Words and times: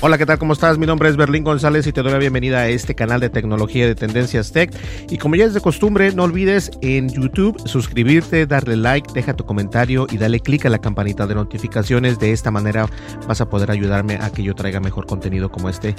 Hola, 0.00 0.16
¿qué 0.16 0.26
tal? 0.26 0.38
¿Cómo 0.38 0.52
estás? 0.52 0.78
Mi 0.78 0.86
nombre 0.86 1.08
es 1.08 1.16
Berlín 1.16 1.42
González 1.42 1.84
y 1.88 1.92
te 1.92 2.04
doy 2.04 2.12
la 2.12 2.18
bienvenida 2.18 2.60
a 2.60 2.68
este 2.68 2.94
canal 2.94 3.18
de 3.18 3.30
tecnología 3.30 3.84
de 3.84 3.96
Tendencias 3.96 4.52
Tech. 4.52 4.70
Y 5.10 5.18
como 5.18 5.34
ya 5.34 5.44
es 5.44 5.54
de 5.54 5.60
costumbre, 5.60 6.12
no 6.12 6.22
olvides 6.22 6.70
en 6.82 7.08
YouTube 7.08 7.60
suscribirte, 7.66 8.46
darle 8.46 8.76
like, 8.76 9.12
deja 9.12 9.34
tu 9.34 9.44
comentario 9.44 10.06
y 10.08 10.16
dale 10.16 10.38
click 10.38 10.66
a 10.66 10.68
la 10.68 10.78
campanita 10.78 11.26
de 11.26 11.34
notificaciones. 11.34 12.20
De 12.20 12.30
esta 12.30 12.52
manera 12.52 12.86
vas 13.26 13.40
a 13.40 13.50
poder 13.50 13.72
ayudarme 13.72 14.18
a 14.22 14.30
que 14.30 14.44
yo 14.44 14.54
traiga 14.54 14.78
mejor 14.78 15.04
contenido 15.04 15.50
como 15.50 15.68
este 15.68 15.96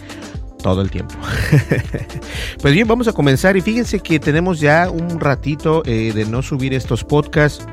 todo 0.64 0.82
el 0.82 0.90
tiempo. 0.90 1.16
pues 2.62 2.74
bien, 2.74 2.88
vamos 2.88 3.10
a 3.10 3.12
comenzar 3.12 3.58
y 3.58 3.62
fíjense 3.62 4.00
que 4.00 4.18
tenemos 4.18 4.62
ya 4.62 4.90
un 4.90 5.20
ratito 5.20 5.84
eh, 5.86 6.14
de 6.16 6.24
no 6.24 6.42
subir 6.42 6.74
estos 6.74 7.04
podcasts 7.04 7.66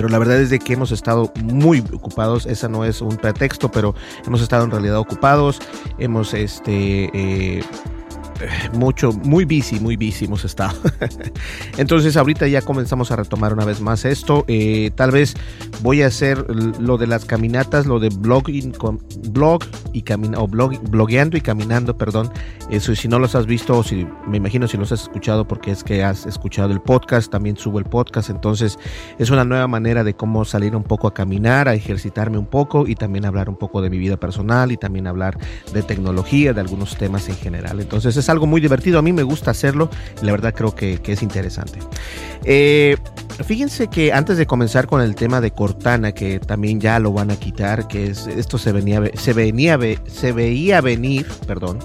pero 0.00 0.08
la 0.08 0.18
verdad 0.18 0.40
es 0.40 0.48
de 0.48 0.58
que 0.58 0.72
hemos 0.72 0.92
estado 0.92 1.30
muy 1.42 1.84
ocupados, 1.92 2.46
esa 2.46 2.70
no 2.70 2.86
es 2.86 3.02
un 3.02 3.18
pretexto, 3.18 3.70
pero 3.70 3.94
hemos 4.26 4.40
estado 4.40 4.64
en 4.64 4.70
realidad 4.70 4.96
ocupados, 4.96 5.60
hemos 5.98 6.32
este... 6.32 7.10
Eh, 7.12 7.62
mucho, 8.72 9.12
muy 9.12 9.44
busy, 9.44 9.80
muy 9.80 9.96
busy 9.96 10.24
hemos 10.24 10.44
estado. 10.44 10.76
Entonces 11.78 12.16
ahorita 12.16 12.46
ya 12.48 12.62
comenzamos 12.62 13.10
a 13.10 13.16
retomar 13.16 13.52
una 13.52 13.64
vez 13.64 13.80
más 13.80 14.04
esto. 14.04 14.44
Eh, 14.48 14.90
tal 14.94 15.10
vez 15.10 15.34
voy 15.82 16.02
a 16.02 16.06
hacer 16.06 16.44
lo 16.80 16.98
de 16.98 17.06
las 17.06 17.24
caminatas, 17.24 17.86
lo 17.86 17.98
de 18.00 18.08
blogging, 18.10 18.72
blog 19.30 19.64
y 19.92 20.04
o 20.36 20.48
blog, 20.48 20.78
blogueando 20.90 21.36
y 21.36 21.40
caminando, 21.40 21.96
perdón. 21.96 22.30
Eso 22.70 22.94
si 22.94 23.08
no 23.08 23.18
los 23.18 23.34
has 23.34 23.46
visto, 23.46 23.78
o 23.78 23.82
si 23.82 24.06
me 24.26 24.36
imagino 24.36 24.68
si 24.68 24.76
los 24.76 24.92
has 24.92 25.02
escuchado 25.02 25.46
porque 25.46 25.70
es 25.72 25.82
que 25.84 26.04
has 26.04 26.26
escuchado 26.26 26.72
el 26.72 26.80
podcast, 26.80 27.30
también 27.30 27.56
subo 27.56 27.78
el 27.78 27.84
podcast. 27.84 28.30
Entonces 28.30 28.78
es 29.18 29.30
una 29.30 29.44
nueva 29.44 29.66
manera 29.66 30.04
de 30.04 30.14
cómo 30.14 30.44
salir 30.44 30.76
un 30.76 30.84
poco 30.84 31.08
a 31.08 31.14
caminar, 31.14 31.68
a 31.68 31.74
ejercitarme 31.74 32.38
un 32.38 32.46
poco 32.46 32.86
y 32.86 32.94
también 32.94 33.24
hablar 33.24 33.48
un 33.48 33.56
poco 33.56 33.82
de 33.82 33.90
mi 33.90 33.98
vida 33.98 34.16
personal 34.16 34.72
y 34.72 34.76
también 34.76 35.06
hablar 35.06 35.38
de 35.72 35.82
tecnología, 35.82 36.52
de 36.52 36.60
algunos 36.60 36.96
temas 36.96 37.28
en 37.28 37.36
general. 37.36 37.80
Entonces 37.80 38.16
es 38.16 38.28
algo 38.30 38.46
muy 38.46 38.60
divertido. 38.60 38.98
A 38.98 39.02
mí 39.02 39.12
me 39.12 39.22
gusta 39.22 39.50
hacerlo 39.50 39.90
y 40.22 40.26
la 40.26 40.32
verdad 40.32 40.54
creo 40.54 40.74
que, 40.74 41.00
es 41.04 41.22
interesante. 41.22 41.80
Eh, 42.44 42.96
fíjense 43.44 43.88
que 43.88 44.12
antes 44.12 44.36
de 44.36 44.46
comenzar 44.46 44.86
con 44.86 45.00
el 45.00 45.14
tema 45.14 45.40
de 45.40 45.50
Cortana, 45.50 46.12
que 46.12 46.40
también 46.40 46.80
ya 46.80 46.98
lo 46.98 47.12
van 47.12 47.30
a 47.30 47.36
quitar, 47.36 47.88
que 47.88 48.06
es, 48.06 48.26
esto 48.26 48.58
se 48.58 48.72
venía, 48.72 49.02
se 49.14 49.32
venía, 49.32 49.78
se 50.06 50.32
veía 50.32 50.80
venir, 50.80 51.26
perdón, 51.46 51.78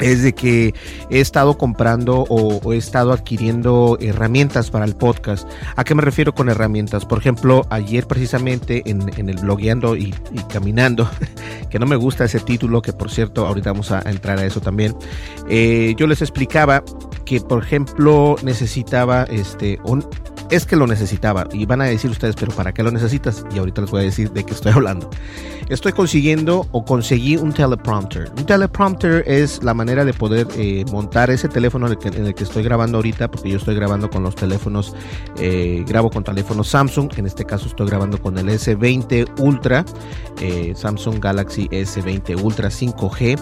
es 0.00 0.22
de 0.22 0.32
que 0.32 0.74
he 1.10 1.20
estado 1.20 1.56
comprando 1.56 2.24
o, 2.28 2.72
he 2.72 2.76
estado 2.76 3.12
adquiriendo 3.12 3.98
herramientas 4.00 4.70
para 4.70 4.84
el 4.84 4.96
podcast. 4.96 5.48
¿A 5.76 5.84
qué 5.84 5.94
me 5.94 6.02
refiero 6.02 6.34
con 6.34 6.48
herramientas? 6.48 7.04
Por 7.04 7.18
ejemplo, 7.18 7.66
ayer 7.70 8.06
precisamente 8.06 8.82
en, 8.86 9.28
el 9.28 9.36
blogueando 9.36 9.96
y, 9.96 10.14
caminando, 10.48 11.08
que 11.70 11.78
no 11.78 11.86
me 11.86 11.96
gusta 11.96 12.24
ese 12.24 12.40
título, 12.40 12.82
que 12.82 12.92
por 12.92 13.10
cierto, 13.10 13.46
ahorita 13.46 13.72
vamos 13.72 13.90
a, 13.92 14.00
entrar 14.10 14.38
a 14.38 14.46
eso 14.46 14.60
también, 14.60 14.96
eh, 15.48 15.94
yo 15.96 16.06
les 16.06 16.22
explicaba 16.22 16.82
que, 17.24 17.40
por 17.40 17.62
ejemplo, 17.62 18.36
necesitaba 18.42 19.24
este, 19.24 19.78
un, 19.84 20.04
es 20.50 20.66
que 20.66 20.76
lo 20.76 20.86
necesitaba. 20.86 21.46
Y 21.52 21.66
van 21.66 21.80
a 21.80 21.84
decir 21.84 22.10
ustedes, 22.10 22.36
pero 22.36 22.52
¿para 22.52 22.72
qué 22.72 22.82
lo 22.82 22.90
necesitas? 22.90 23.44
Y 23.54 23.58
ahorita 23.58 23.82
les 23.82 23.90
voy 23.90 24.00
a 24.00 24.04
decir 24.04 24.30
de 24.32 24.44
qué 24.44 24.52
estoy 24.52 24.72
hablando. 24.74 25.08
Estoy 25.68 25.92
consiguiendo 25.92 26.66
o 26.72 26.84
conseguí 26.84 27.36
un 27.36 27.52
teleprompter. 27.52 28.30
Un 28.36 28.44
teleprompter 28.44 29.22
es 29.26 29.62
la 29.62 29.72
manera 29.72 30.04
de 30.04 30.12
poder 30.12 30.48
eh, 30.56 30.84
montar 30.90 31.30
ese 31.30 31.48
teléfono 31.48 31.86
en 31.86 31.92
el, 31.92 32.34
que, 32.34 32.42
estoy 32.42 32.64
grabando 32.64 32.98
ahorita, 32.98 33.30
porque 33.30 33.50
yo 33.50 33.56
estoy 33.56 33.76
grabando 33.76 34.10
con 34.10 34.22
los 34.24 34.34
teléfonos, 34.34 34.94
eh, 35.38 35.84
grabo 35.86 36.10
con 36.10 36.24
teléfonos 36.24 36.68
Samsung. 36.68 37.12
En 37.16 37.26
este 37.26 37.44
caso 37.44 37.68
estoy 37.68 37.86
grabando 37.86 38.20
con 38.20 38.36
el 38.36 38.48
S20 38.48 39.40
Ultra, 39.40 39.84
eh, 40.40 40.72
Samsung 40.74 41.20
Galaxy 41.20 41.68
S20 41.68 42.42
Ultra 42.42 42.68
5G 42.68 43.38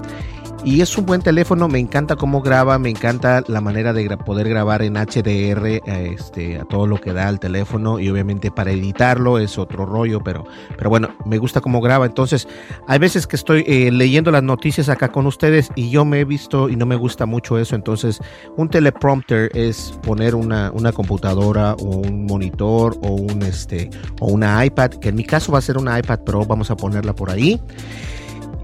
y 0.65 0.81
es 0.81 0.99
un 0.99 1.07
buen 1.07 1.23
teléfono, 1.23 1.69
me 1.69 1.79
encanta 1.79 2.17
cómo 2.17 2.43
graba, 2.43 2.79
me 2.79 2.91
encanta 2.91 3.43
la 3.47 3.61
manera 3.61 3.93
de 3.93 4.17
poder 4.17 4.49
grabar 4.49 4.83
en 4.83 4.95
HDR 4.95 5.81
este, 5.87 6.59
a 6.59 6.65
todo 6.65 6.87
lo 6.87 7.01
que 7.01 7.13
da 7.13 7.29
el 7.29 7.39
teléfono 7.39 8.01
y 8.01 8.09
obviamente 8.11 8.51
para 8.51 8.73
editarlo 8.73 9.39
es 9.39 9.57
otro 9.57 9.87
rollo, 9.87 10.21
pero, 10.21 10.45
pero 10.77 10.91
bueno, 10.91 11.11
me 11.25 11.39
gusta 11.39 11.61
cómo 11.61 11.81
graba. 11.81 12.07
Entonces, 12.07 12.49
hay 12.87 12.99
veces 12.99 13.27
que 13.27 13.37
estoy 13.37 13.65
eh, 13.67 13.91
leyendo 13.93 14.31
las 14.31 14.43
noticias 14.43 14.89
acá 14.89 15.11
con 15.11 15.27
ustedes 15.27 15.71
y 15.75 15.91
yo 15.91 16.05
me 16.05 16.21
he 16.21 16.25
visto 16.25 16.69
y 16.69 16.77
no 16.77 16.87
me 16.87 16.97
gusta 16.97 17.25
mucho 17.25 17.59
eso. 17.59 17.77
Entonces, 17.77 18.21
un 18.57 18.69
teleprompter 18.69 19.51
es 19.55 19.99
poner 20.03 20.35
una, 20.35 20.71
una 20.73 20.93
computadora 20.93 21.75
o 21.75 21.99
un 21.99 22.27
monitor 22.27 22.99
o 23.03 23.13
un 23.13 23.43
este 23.43 23.91
o 24.21 24.27
una 24.27 24.65
iPad, 24.65 24.91
que 24.91 25.11
en 25.11 25.15
mi 25.15 25.25
caso 25.25 25.53
va 25.53 25.59
a 25.59 25.63
ser 25.63 25.79
una 25.79 25.99
iPad 25.99 26.21
Pro, 26.21 26.45
vamos 26.45 26.71
a 26.71 26.77
ponerla 26.77 27.15
por 27.15 27.31
ahí. 27.31 27.61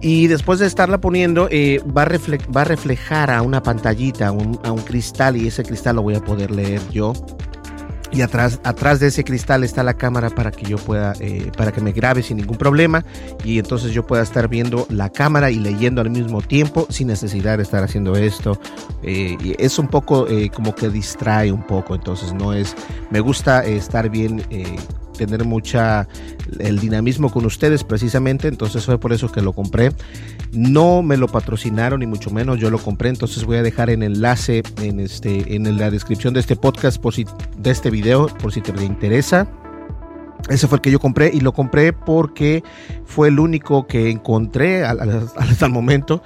Y 0.06 0.26
después 0.26 0.58
de 0.58 0.66
estarla 0.66 1.00
poniendo, 1.00 1.48
eh, 1.50 1.80
va, 1.86 2.02
a 2.02 2.08
va, 2.54 2.64
reflejar 2.64 3.30
a 3.30 3.40
una 3.40 3.62
pantallita, 3.62 4.28
a 4.28 4.32
un 4.32 4.82
cristal, 4.84 5.34
y 5.34 5.46
ese 5.46 5.62
cristal 5.62 5.96
lo 5.96 6.02
voy 6.02 6.14
a 6.14 6.20
poder 6.20 6.50
leer 6.50 6.82
yo. 6.90 7.14
Y 8.12 8.20
atrás, 8.20 8.60
atrás 8.64 9.00
de 9.00 9.06
ese 9.06 9.24
cristal 9.24 9.64
está 9.64 9.82
la 9.82 9.94
cámara 9.94 10.28
para 10.28 10.50
que 10.50 10.66
yo 10.66 10.76
pueda, 10.76 11.14
eh, 11.20 11.50
para 11.56 11.72
que 11.72 11.80
me 11.80 11.92
grabe 11.92 12.22
sin 12.22 12.36
ningún 12.36 12.58
problema. 12.58 13.02
Y 13.44 13.58
entonces 13.58 13.92
yo 13.92 14.06
pueda 14.06 14.22
estar 14.22 14.46
viendo 14.46 14.86
la 14.90 15.08
cámara 15.08 15.50
y 15.50 15.58
leyendo 15.58 16.02
al 16.02 16.10
mismo 16.10 16.42
tiempo 16.42 16.86
sin 16.90 17.06
necesidad 17.06 17.56
de 17.56 17.62
estar 17.62 17.82
haciendo 17.82 18.14
esto. 18.14 18.60
Eh, 19.02 19.38
y 19.42 19.54
es 19.58 19.78
un 19.78 19.88
poco 19.88 20.26
como 20.52 20.74
que 20.74 20.90
distrae 20.90 21.50
un 21.50 21.66
poco. 21.66 21.94
Entonces 21.94 22.34
no 22.34 22.52
es, 22.52 22.76
me 23.10 23.20
gusta 23.20 23.64
estar 23.64 24.10
bien 24.10 24.42
tener 25.16 25.44
mucha 25.44 26.06
el 26.58 26.78
dinamismo 26.78 27.30
con 27.30 27.46
ustedes 27.46 27.84
precisamente, 27.84 28.48
entonces 28.48 28.84
fue 28.84 28.98
por 28.98 29.12
eso 29.12 29.30
que 29.30 29.40
lo 29.40 29.52
compré. 29.52 29.92
No 30.52 31.02
me 31.02 31.16
lo 31.16 31.28
patrocinaron 31.28 32.00
ni 32.00 32.06
mucho 32.06 32.30
menos, 32.30 32.58
yo 32.58 32.70
lo 32.70 32.78
compré, 32.78 33.08
entonces 33.08 33.44
voy 33.44 33.56
a 33.56 33.62
dejar 33.62 33.90
el 33.90 34.02
enlace 34.02 34.62
en 34.80 35.00
este 35.00 35.54
en 35.54 35.78
la 35.78 35.90
descripción 35.90 36.34
de 36.34 36.40
este 36.40 36.56
podcast 36.56 37.00
por 37.00 37.14
si 37.14 37.26
de 37.56 37.70
este 37.70 37.90
video 37.90 38.26
por 38.26 38.52
si 38.52 38.60
te 38.60 38.72
interesa. 38.84 39.48
Ese 40.48 40.68
fue 40.68 40.76
el 40.76 40.82
que 40.82 40.90
yo 40.90 41.00
compré 41.00 41.30
y 41.32 41.40
lo 41.40 41.52
compré 41.52 41.92
porque 41.92 42.62
fue 43.06 43.28
el 43.28 43.40
único 43.40 43.86
que 43.86 44.10
encontré 44.10 44.84
hasta 44.84 45.66
el 45.66 45.72
momento 45.72 46.22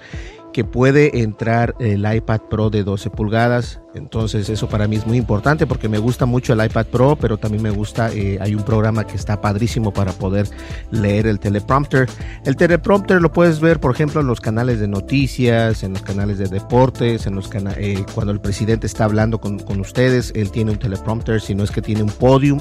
que 0.53 0.65
puede 0.65 1.21
entrar 1.21 1.77
el 1.79 2.01
iPad 2.13 2.41
Pro 2.51 2.71
de 2.71 2.83
12 2.83 3.11
pulgadas 3.11 3.81
Entonces 3.99 4.49
eso 4.49 4.69
para 4.69 4.89
mí 4.89 4.97
es 4.97 5.07
muy 5.07 5.19
importante 5.19 5.67
porque 5.67 5.89
me 5.89 5.99
gusta 5.99 6.25
mucho 6.27 6.53
el 6.53 6.65
iPad 6.65 6.87
Pro, 6.87 7.17
pero 7.21 7.37
también 7.37 7.63
me 7.63 7.71
gusta, 7.71 8.11
eh, 8.13 8.39
hay 8.41 8.55
un 8.55 8.63
programa 8.63 9.07
que 9.07 9.17
está 9.17 9.41
padrísimo 9.41 9.93
para 9.93 10.13
poder 10.13 10.49
leer 10.91 11.27
el 11.27 11.39
teleprompter. 11.39 12.09
El 12.45 12.57
teleprompter 12.57 13.21
lo 13.21 13.31
puedes 13.31 13.61
ver, 13.61 13.81
por 13.81 13.93
ejemplo, 13.93 14.21
en 14.21 14.27
los 14.27 14.41
canales 14.41 14.81
de 14.81 14.89
noticias, 14.89 15.83
en 15.83 15.93
los 15.93 16.03
canales 16.03 16.39
de 16.39 16.47
deportes, 16.47 17.27
en 17.27 17.35
los 17.35 17.51
eh, 17.77 18.05
cuando 18.15 18.33
el 18.33 18.41
presidente 18.41 18.87
está 18.87 19.05
hablando 19.05 19.41
con, 19.41 19.59
con, 19.59 19.81
ustedes, 19.81 20.33
él 20.35 20.51
tiene 20.51 20.71
un 20.71 20.79
teleprompter, 20.79 21.41
si 21.41 21.55
no 21.55 21.65
es 21.65 21.71
que 21.71 21.83
tiene 21.83 22.03
un 22.03 22.11
podium. 22.11 22.61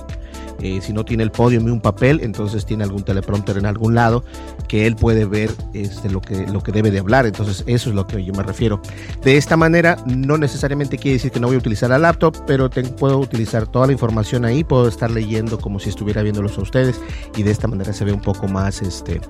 Eh, 0.60 0.80
si 0.82 0.92
no 0.92 1.06
tiene 1.06 1.24
el 1.24 1.32
podium 1.32 1.68
y 1.68 1.72
un 1.72 1.82
papel, 1.82 2.20
entonces 2.24 2.66
tiene 2.66 2.84
algún 2.84 3.04
teleprompter 3.04 3.58
en 3.58 3.68
algún 3.68 3.94
lado 3.94 4.24
que 4.68 4.88
él 4.88 4.96
puede 4.96 5.26
ver 5.26 5.52
este, 5.74 6.10
lo, 6.10 6.20
que, 6.20 6.48
lo 6.48 6.64
que 6.64 6.72
debe 6.72 6.90
de 6.90 7.00
hablar. 7.00 7.26
Entonces 7.26 7.64
eso 7.68 7.90
es 7.90 7.96
lo 7.96 8.08
que 8.08 8.24
yo 8.24 8.34
me 8.34 8.44
refiero. 8.44 8.82
De 9.24 9.38
esta 9.38 9.56
manera, 9.56 9.98
no 10.08 10.38
necesariamente 10.38 10.98
quiere 10.98 11.14
decir 11.14 11.27
que 11.32 11.40
no 11.40 11.48
voy 11.48 11.56
a 11.56 11.60
utilizar 11.60 11.90
la 11.90 11.98
laptop, 11.98 12.36
pero 12.46 12.70
puedo 12.70 13.20
utilizar 13.20 13.68
toda 13.68 13.88
la 13.88 13.94
información 13.94 14.46
ahí, 14.46 14.64
puedo 14.64 14.88
estar 14.88 15.12
leyendo 15.12 15.60
como 15.60 15.80
si 15.80 15.90
estuviera 15.90 16.22
viéndolos 16.22 16.58
a 16.58 16.62
ustedes 16.62 17.00
y 17.36 17.44
de 17.44 17.52
esta 17.52 17.68
manera 17.68 17.94
se 17.94 18.06
ve 18.06 18.12
un 18.12 18.22
poco 18.22 18.48
más, 18.48 18.82
este, 18.82 19.22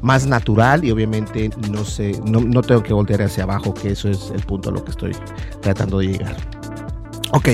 más 0.00 0.26
natural 0.26 0.84
y 0.84 0.90
obviamente 0.90 1.50
no, 1.70 1.84
sé, 1.84 2.20
no, 2.24 2.40
no 2.40 2.62
tengo 2.62 2.82
que 2.82 2.92
voltear 2.92 3.22
hacia 3.22 3.44
abajo, 3.44 3.74
que 3.74 3.92
eso 3.92 4.08
es 4.08 4.30
el 4.34 4.42
punto 4.42 4.70
a 4.70 4.72
lo 4.72 4.84
que 4.84 4.90
estoy 4.90 5.12
tratando 5.60 5.98
de 5.98 6.06
llegar. 6.08 6.36
Ok, 7.32 7.48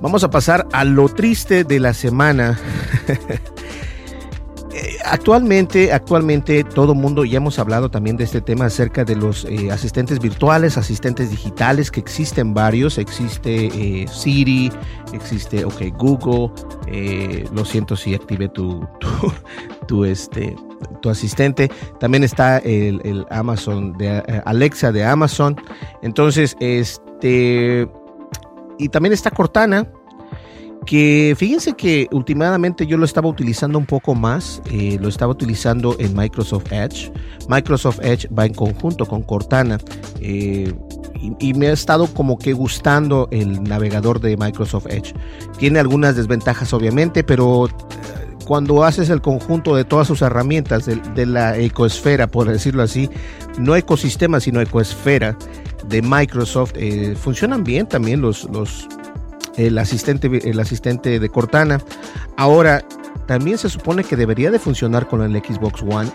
vamos 0.00 0.24
a 0.24 0.30
pasar 0.30 0.66
a 0.72 0.84
lo 0.84 1.08
triste 1.08 1.64
de 1.64 1.78
la 1.78 1.94
semana. 1.94 2.58
Eh, 4.72 4.98
actualmente, 5.04 5.92
actualmente 5.92 6.62
todo 6.62 6.94
mundo, 6.94 7.24
ya 7.24 7.38
hemos 7.38 7.58
hablado 7.58 7.90
también 7.90 8.16
de 8.16 8.24
este 8.24 8.40
tema 8.40 8.66
acerca 8.66 9.04
de 9.04 9.16
los 9.16 9.44
eh, 9.44 9.70
asistentes 9.70 10.20
virtuales, 10.20 10.76
asistentes 10.76 11.30
digitales, 11.30 11.90
que 11.90 11.98
existen 12.00 12.54
varios. 12.54 12.96
Existe 12.98 13.66
eh, 13.66 14.06
Siri, 14.08 14.70
existe 15.12 15.64
OK 15.64 15.82
Google. 15.98 16.50
lo 17.52 17.64
siento 17.64 17.96
si 17.96 18.14
activé 18.14 18.48
tu, 18.54 18.86
tu, 19.88 20.04
este, 20.04 20.54
tu 21.02 21.10
asistente. 21.10 21.70
También 21.98 22.22
está 22.22 22.58
el 22.58 23.26
Amazon 23.30 23.98
de 23.98 24.42
Alexa 24.44 24.92
de 24.92 25.04
Amazon. 25.04 25.56
Entonces, 26.02 26.56
este 26.60 27.88
y 28.80 28.88
también 28.88 29.12
está 29.12 29.30
Cortana, 29.30 29.86
que 30.86 31.34
fíjense 31.36 31.74
que 31.74 32.08
últimamente 32.10 32.86
yo 32.86 32.96
lo 32.96 33.04
estaba 33.04 33.28
utilizando 33.28 33.78
un 33.78 33.86
poco 33.86 34.14
más, 34.14 34.62
eh, 34.70 34.98
lo 35.00 35.08
estaba 35.08 35.32
utilizando 35.32 35.94
en 35.98 36.16
Microsoft 36.16 36.72
Edge. 36.72 37.12
Microsoft 37.48 38.00
Edge 38.02 38.28
va 38.36 38.46
en 38.46 38.54
conjunto 38.54 39.06
con 39.06 39.22
Cortana 39.22 39.78
eh, 40.20 40.72
y, 41.38 41.54
me 41.54 41.68
ha 41.68 41.72
estado 41.72 42.06
como 42.06 42.38
que 42.38 42.54
gustando 42.54 43.28
el 43.30 43.62
navegador 43.62 44.20
de 44.20 44.36
Microsoft 44.36 44.86
Edge. 44.88 45.12
Tiene 45.58 45.78
algunas 45.78 46.16
desventajas 46.16 46.72
obviamente, 46.72 47.22
pero 47.24 47.66
eh, 47.66 47.70
cuando 48.46 48.82
haces 48.82 49.10
el 49.10 49.20
conjunto 49.20 49.76
de 49.76 49.84
todas 49.84 50.06
sus 50.06 50.22
herramientas 50.22 50.86
de, 50.86 51.26
la 51.26 51.58
ecosfera, 51.58 52.26
por 52.26 52.48
decirlo 52.48 52.82
así, 52.82 53.10
no 53.58 53.76
ecosistema, 53.76 54.40
sino 54.40 54.60
ecosfera 54.60 55.36
de 55.88 56.00
Microsoft, 56.02 56.72
funcionan 57.16 57.64
bien 57.64 57.86
también 57.86 58.20
los, 58.20 58.44
los 58.50 58.88
el 59.56 59.78
asistente, 59.78 60.48
el 60.48 60.60
asistente 60.60 61.18
de 61.18 61.28
Cortana. 61.28 61.80
Ahora, 62.36 62.84
también 63.26 63.58
se 63.58 63.68
supone 63.68 64.04
que 64.04 64.16
debería 64.16 64.50
de 64.50 64.58
funcionar 64.58 65.06
con 65.06 65.22
el 65.22 65.40
Xbox 65.42 65.82
One. 65.82 66.10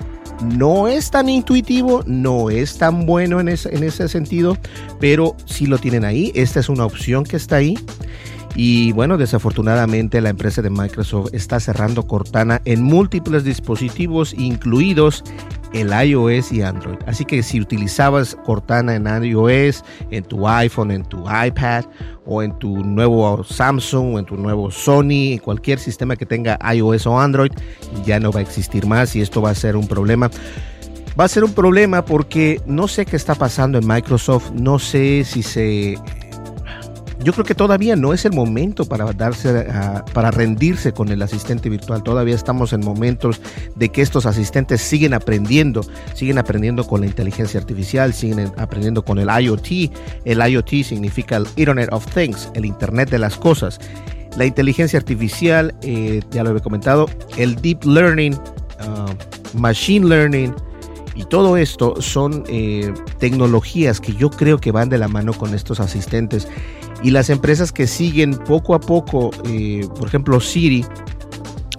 No 0.57 0.87
es 0.87 1.11
tan 1.11 1.29
intuitivo, 1.29 2.03
no 2.05 2.49
es 2.49 2.77
tan 2.77 3.05
bueno 3.05 3.39
en 3.39 3.47
ese, 3.47 3.73
en 3.73 3.83
ese 3.83 4.09
sentido, 4.09 4.57
pero 4.99 5.35
si 5.45 5.65
lo 5.65 5.77
tienen 5.77 6.03
ahí. 6.03 6.31
Esta 6.35 6.59
es 6.59 6.67
una 6.67 6.85
opción 6.85 7.23
que 7.23 7.37
está 7.37 7.55
ahí. 7.57 7.77
Y 8.55 8.93
bueno, 8.93 9.17
desafortunadamente 9.17 10.21
la 10.21 10.29
empresa 10.29 10.61
de 10.61 10.69
Microsoft 10.69 11.33
está 11.33 11.59
cerrando 11.59 12.07
Cortana 12.07 12.61
en 12.65 12.81
múltiples 12.81 13.43
dispositivos, 13.43 14.33
incluidos 14.33 15.23
el 15.75 15.91
iOS 15.91 16.51
y 16.51 16.61
Android. 16.61 16.97
Así 17.05 17.25
que 17.25 17.43
si 17.43 17.59
utilizabas 17.59 18.35
Cortana 18.45 18.95
en 18.95 19.05
iOS, 19.23 19.83
en 20.11 20.23
tu 20.23 20.47
iPhone, 20.47 20.91
en 20.91 21.03
tu 21.03 21.19
iPad 21.19 21.85
o 22.25 22.41
en 22.41 22.57
tu 22.59 22.77
nuevo 22.83 23.43
Samsung 23.43 24.15
o 24.15 24.19
en 24.19 24.25
tu 24.25 24.37
nuevo 24.37 24.71
Sony, 24.71 25.33
en 25.33 25.39
cualquier 25.39 25.79
sistema 25.79 26.15
que 26.15 26.25
tenga 26.25 26.57
iOS 26.73 27.05
o 27.07 27.19
Android, 27.19 27.51
ya 28.05 28.19
no 28.19 28.31
va 28.31 28.39
a 28.39 28.43
existir 28.43 28.85
más 28.85 29.15
y 29.15 29.21
esto 29.21 29.41
va 29.41 29.51
a 29.51 29.55
ser 29.55 29.75
un 29.75 29.87
problema. 29.87 30.29
Va 31.19 31.25
a 31.25 31.29
ser 31.29 31.43
un 31.43 31.53
problema 31.53 32.03
porque 32.03 32.61
no 32.65 32.87
sé 32.87 33.05
qué 33.05 33.15
está 33.15 33.35
pasando 33.35 33.77
en 33.77 33.87
Microsoft, 33.87 34.51
no 34.51 34.79
sé 34.79 35.23
si 35.23 35.43
se 35.43 35.97
yo 37.25 37.33
creo 37.33 37.43
que 37.43 37.55
todavía 37.55 37.95
no 37.95 38.13
es 38.13 38.23
el 38.25 38.33
momento 38.33 38.85
para 38.85 39.11
darse 39.11 39.65
para 40.13 40.29
rendirse 40.29 40.93
con 40.93 41.09
el 41.09 41.23
asistente 41.23 41.69
virtual. 41.69 42.03
Todavía 42.03 42.35
estamos 42.35 42.71
en 42.71 42.81
momentos 42.81 43.41
de 43.75 43.89
que 43.89 44.03
estos 44.03 44.27
asistentes 44.27 44.79
siguen 44.81 45.15
aprendiendo, 45.15 45.81
siguen 46.13 46.37
aprendiendo 46.37 46.85
con 46.85 47.01
la 47.01 47.07
inteligencia 47.07 47.59
artificial, 47.59 48.13
siguen 48.13 48.51
aprendiendo 48.57 49.03
con 49.03 49.17
el 49.17 49.27
IoT. 49.27 49.91
El 50.23 50.47
IoT 50.47 50.83
significa 50.83 51.37
el 51.37 51.47
Internet 51.55 51.89
of 51.91 52.05
Things, 52.13 52.51
el 52.53 52.63
Internet 52.63 53.09
de 53.09 53.17
las 53.17 53.37
cosas. 53.37 53.79
La 54.37 54.45
inteligencia 54.45 54.99
artificial, 54.99 55.73
eh, 55.81 56.21
ya 56.29 56.43
lo 56.43 56.55
he 56.55 56.61
comentado, 56.61 57.09
el 57.37 57.55
deep 57.55 57.85
learning, 57.85 58.35
uh, 58.35 59.57
machine 59.57 60.07
learning, 60.07 60.53
y 61.15 61.23
todo 61.23 61.57
esto 61.57 62.01
son 62.01 62.43
eh, 62.49 62.93
tecnologías 63.17 64.01
que 64.01 64.13
yo 64.13 64.29
creo 64.29 64.59
que 64.59 64.71
van 64.71 64.89
de 64.89 64.97
la 64.97 65.07
mano 65.07 65.33
con 65.33 65.55
estos 65.55 65.79
asistentes 65.79 66.47
y 67.03 67.11
las 67.11 67.29
empresas 67.29 67.71
que 67.71 67.87
siguen 67.87 68.35
poco 68.35 68.73
a 68.75 68.79
poco, 68.79 69.31
eh, 69.45 69.87
por 69.97 70.07
ejemplo 70.07 70.39
Siri, 70.39 70.85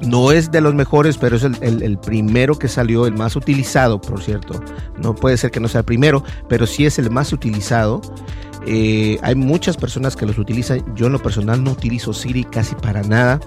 no 0.03 0.31
es 0.31 0.51
de 0.51 0.61
los 0.61 0.75
mejores, 0.75 1.17
pero 1.17 1.37
es 1.37 1.43
el, 1.43 1.99
primero 1.99 2.59
que 2.59 2.69
salió, 2.69 3.07
el 3.07 3.15
más 3.15 3.35
utilizado, 3.37 4.01
por 4.01 4.23
cierto. 4.23 4.61
No 4.99 5.15
puede 5.15 5.37
ser 5.37 5.51
que 5.51 5.61
no 5.61 5.69
sea 5.69 5.81
el 5.81 5.85
primero, 5.85 6.23
pero 6.49 6.67
sí 6.67 6.85
es 6.85 6.99
el 6.99 7.11
más 7.11 7.33
utilizado. 7.33 8.03
Eh, 8.67 9.19
hay 9.23 9.35
muchas 9.35 9.77
personas 9.77 10.17
que 10.17 10.27
los 10.27 10.39
utilizan. 10.39 10.85
Yo 10.95 11.07
en 11.07 11.13
lo 11.13 11.23
personal 11.23 11.63
no 11.63 11.73
utilizo 11.73 12.13
Siri 12.13 12.45
casi 12.45 12.75
para 12.75 13.03
nada. 13.03 13.41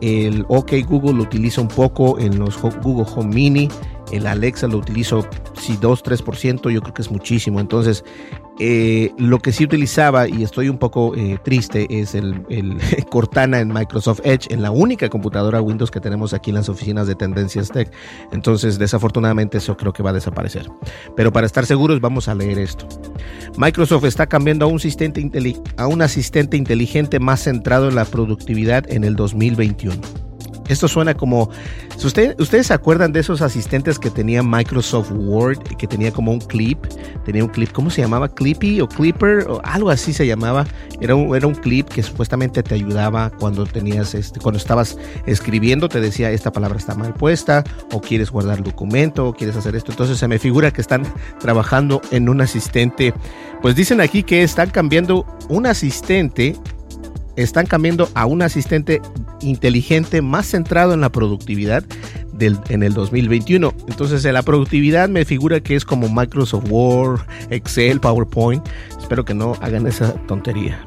El 0.00 0.46
OK 0.48 0.72
Google 0.86 1.14
lo 1.14 1.22
utilizo 1.22 1.60
un 1.60 1.68
poco 1.68 2.18
en 2.18 2.38
los 2.38 2.58
Google 2.60 3.06
Home 3.14 3.34
Mini. 3.34 3.68
El 4.10 4.26
Alexa 4.26 4.66
lo 4.66 4.78
utilizo 4.78 5.26
si 5.54 5.76
2-3%, 5.76 6.70
yo 6.70 6.80
creo 6.80 6.94
que 6.94 7.02
es 7.02 7.10
muchísimo. 7.10 7.60
Entonces, 7.60 8.04
eh, 8.62 9.10
lo 9.16 9.38
que 9.38 9.52
sí 9.52 9.64
utilizaba, 9.64 10.28
y 10.28 10.42
estoy 10.42 10.68
un 10.68 10.76
poco 10.76 11.14
eh, 11.16 11.38
triste, 11.42 11.86
es 11.88 12.14
el, 12.14 12.44
Cortana 13.10 13.58
en 13.58 13.72
Microsoft 13.72 14.20
Edge, 14.22 14.52
en 14.52 14.60
la 14.60 14.70
única 14.70 15.08
computadora 15.08 15.62
Windows 15.62 15.90
que 15.90 15.98
tenemos 15.98 16.34
aquí 16.34 16.50
en 16.50 16.56
las 16.56 16.68
oficinas 16.68 17.06
de 17.06 17.14
Tendencias 17.14 17.70
Tech. 17.70 17.90
Entonces, 18.32 18.78
desafortunadamente, 18.78 19.56
eso 19.56 19.78
creo 19.78 19.94
que 19.94 20.02
va 20.02 20.10
a 20.10 20.12
desaparecer. 20.12 20.68
Pero 21.16 21.32
para 21.32 21.46
estar 21.46 21.64
seguros, 21.64 22.02
vamos 22.02 22.28
a 22.28 22.34
leer 22.34 22.58
esto. 22.58 22.86
Microsoft 23.56 24.04
está 24.04 24.26
cambiando 24.26 24.66
a 24.66 24.68
un, 24.68 24.76
asistente 24.76 25.26
a 25.78 25.86
un 25.86 26.02
asistente 26.02 26.58
inteligente 26.58 27.18
más 27.18 27.44
centrado 27.44 27.88
en 27.88 27.94
la 27.94 28.04
productividad 28.04 28.90
en 28.92 29.04
el 29.04 29.16
2021. 29.16 30.29
Esto 30.70 30.86
suena 30.86 31.14
como. 31.14 31.50
¿Ustedes 32.02 32.66
se 32.68 32.72
acuerdan 32.72 33.12
de 33.12 33.20
esos 33.20 33.42
asistentes 33.42 33.98
que 33.98 34.08
tenía 34.08 34.42
Microsoft 34.42 35.10
Word, 35.10 35.58
que 35.76 35.86
tenía 35.86 36.12
como 36.12 36.32
un 36.32 36.38
clip? 36.38 36.78
Tenía 37.24 37.42
un 37.44 37.50
clip, 37.50 37.72
¿cómo 37.72 37.90
se 37.90 38.00
llamaba? 38.00 38.28
Clippy 38.28 38.80
o 38.80 38.88
Clipper 38.88 39.46
o 39.48 39.60
algo 39.64 39.90
así 39.90 40.12
se 40.12 40.26
llamaba. 40.26 40.64
Era 41.00 41.16
un, 41.16 41.34
era 41.34 41.46
un 41.46 41.54
clip 41.54 41.88
que 41.88 42.02
supuestamente 42.02 42.62
te 42.62 42.74
ayudaba 42.74 43.30
cuando 43.30 43.66
tenías 43.66 44.14
este, 44.14 44.38
cuando 44.38 44.58
estabas 44.58 44.96
escribiendo, 45.26 45.88
te 45.88 46.00
decía 46.00 46.30
esta 46.30 46.52
palabra 46.52 46.78
está 46.78 46.94
mal 46.94 47.14
puesta, 47.14 47.64
o 47.92 48.00
quieres 48.00 48.30
guardar 48.30 48.58
el 48.58 48.64
documento, 48.64 49.26
o 49.26 49.34
quieres 49.34 49.56
hacer 49.56 49.74
esto. 49.74 49.90
Entonces 49.90 50.18
se 50.18 50.28
me 50.28 50.38
figura 50.38 50.70
que 50.70 50.80
están 50.80 51.02
trabajando 51.40 52.00
en 52.12 52.28
un 52.28 52.40
asistente. 52.40 53.12
Pues 53.60 53.74
dicen 53.74 54.00
aquí 54.00 54.22
que 54.22 54.42
están 54.42 54.70
cambiando 54.70 55.26
un 55.48 55.66
asistente 55.66 56.56
están 57.36 57.66
cambiando 57.66 58.08
a 58.14 58.26
un 58.26 58.42
asistente 58.42 59.00
inteligente 59.40 60.22
más 60.22 60.46
centrado 60.46 60.94
en 60.94 61.00
la 61.00 61.10
productividad 61.10 61.84
en 62.40 62.82
el 62.82 62.94
2021. 62.94 63.74
Entonces, 63.88 64.24
en 64.24 64.34
la 64.34 64.42
productividad 64.42 65.08
me 65.08 65.24
figura 65.24 65.60
que 65.60 65.76
es 65.76 65.84
como 65.84 66.08
Microsoft 66.08 66.70
Word, 66.70 67.20
Excel, 67.50 68.00
PowerPoint. 68.00 68.66
Espero 68.98 69.24
que 69.24 69.34
no 69.34 69.54
hagan 69.60 69.86
esa 69.86 70.14
tontería. 70.26 70.86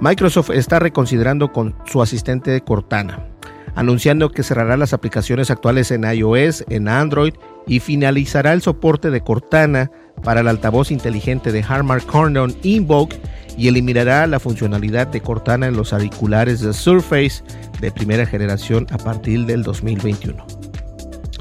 Microsoft 0.00 0.50
está 0.50 0.78
reconsiderando 0.78 1.52
con 1.52 1.74
su 1.86 2.02
asistente 2.02 2.60
Cortana, 2.62 3.26
anunciando 3.74 4.30
que 4.30 4.42
cerrará 4.42 4.76
las 4.76 4.92
aplicaciones 4.92 5.50
actuales 5.50 5.90
en 5.90 6.04
iOS, 6.04 6.64
en 6.68 6.88
Android 6.88 7.34
y 7.66 7.80
finalizará 7.80 8.52
el 8.52 8.62
soporte 8.62 9.10
de 9.10 9.20
Cortana 9.20 9.90
para 10.22 10.40
el 10.40 10.48
altavoz 10.48 10.90
inteligente 10.90 11.52
de 11.52 11.64
Harman 11.66 12.00
Kardon 12.00 12.54
Invoke 12.62 13.16
y 13.56 13.68
eliminará 13.68 14.26
la 14.26 14.40
funcionalidad 14.40 15.06
de 15.08 15.20
Cortana 15.20 15.66
en 15.66 15.76
los 15.76 15.92
auriculares 15.92 16.60
de 16.60 16.72
Surface 16.72 17.42
de 17.80 17.90
primera 17.90 18.26
generación 18.26 18.86
a 18.90 18.98
partir 18.98 19.46
del 19.46 19.62
2021. 19.62 20.46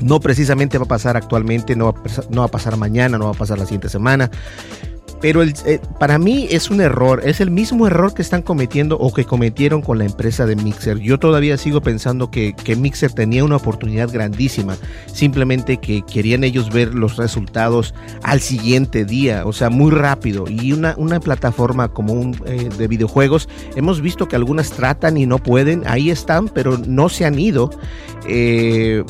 No 0.02 0.20
precisamente 0.20 0.78
va 0.78 0.86
a 0.86 0.88
pasar 0.88 1.16
actualmente, 1.16 1.76
no 1.76 1.94
va 1.94 2.46
a, 2.46 2.48
pasar, 2.48 2.76
mañana, 2.76 3.18
no 3.18 3.26
va 3.26 3.32
a 3.32 3.36
pasar 3.36 3.60
la 3.60 3.66
siguiente 3.66 3.90
semana. 3.90 4.32
Pero 5.22 5.44
el, 5.44 5.54
eh, 5.66 5.80
para 6.00 6.18
mí 6.18 6.48
es 6.50 6.72
un 6.72 6.82
error, 6.82 7.22
es 7.24 7.42
el 7.42 7.52
mismo 7.52 7.86
error 7.86 8.14
que 8.14 8.24
están 8.24 8.42
cometiendo 8.42 8.98
o 8.98 9.14
que 9.14 9.24
cometieron 9.24 9.82
con 9.82 10.00
la 10.00 10.06
empresa 10.06 10.46
de 10.48 10.56
Mixer. 10.56 10.98
Yo 11.00 11.20
todavía 11.20 11.58
sigo 11.58 11.82
pensando 11.82 12.32
que, 12.32 12.54
que, 12.54 12.76
Mixer 12.76 13.14
tenía 13.14 13.44
una 13.44 13.58
oportunidad 13.58 14.12
grandísima, 14.12 14.78
simplemente 15.06 15.78
que 15.78 16.02
querían 16.02 16.44
ellos 16.44 16.72
ver 16.72 16.96
los 16.96 17.18
resultados 17.18 17.94
al 18.24 18.42
siguiente 18.42 19.06
día, 19.06 19.44
o 19.46 19.54
sea, 19.54 19.70
muy 19.70 19.92
rápido. 19.92 20.46
Y 20.48 20.74
una, 20.74 20.96
una 20.98 21.20
plataforma 21.20 21.90
como 21.90 22.14
un 22.14 22.36
eh, 22.46 22.70
de 22.78 22.88
videojuegos, 22.88 23.48
hemos 23.76 24.02
visto 24.02 24.28
que 24.28 24.36
algunas 24.36 24.72
tratan 24.72 25.18
y 25.18 25.26
no 25.26 25.38
pueden, 25.38 25.84
ahí 25.86 26.10
están, 26.10 26.48
pero 26.48 26.78
no 26.78 27.10
se 27.10 27.26
han 27.26 27.38
ido. 27.38 27.70
Eh, 28.28 29.04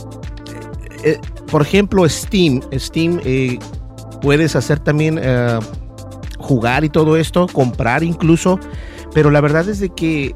eh, 1.03 1.19
por 1.49 1.61
ejemplo, 1.61 2.07
Steam, 2.07 2.61
Steam 2.73 3.19
puedes 4.21 4.55
hacer 4.55 4.79
también 4.79 5.19
jugar 6.41 6.83
y 6.83 6.89
todo 6.89 7.17
esto, 7.17 7.47
comprar 7.47 8.03
incluso, 8.03 8.59
pero 9.13 9.31
la 9.31 9.41
verdad 9.41 9.67
es 9.69 9.79
de 9.79 9.89
que 9.89 10.35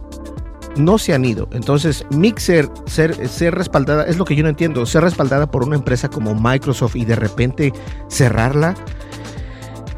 no 0.78 0.98
se 0.98 1.14
han 1.14 1.26
ido. 1.26 1.48
Entonces, 1.52 2.06
Mixer 2.12 2.70
ser, 2.86 3.28
ser 3.28 3.56
respaldada, 3.56 4.04
es 4.04 4.18
lo 4.18 4.26
que 4.26 4.36
yo 4.36 4.44
no 4.44 4.50
entiendo, 4.50 4.86
ser 4.86 5.04
respaldada 5.04 5.50
por 5.50 5.64
una 5.64 5.76
empresa 5.76 6.10
como 6.10 6.36
Microsoft 6.36 6.96
y 6.96 7.06
de 7.06 7.16
repente 7.16 7.74
cerrarla, 8.10 8.76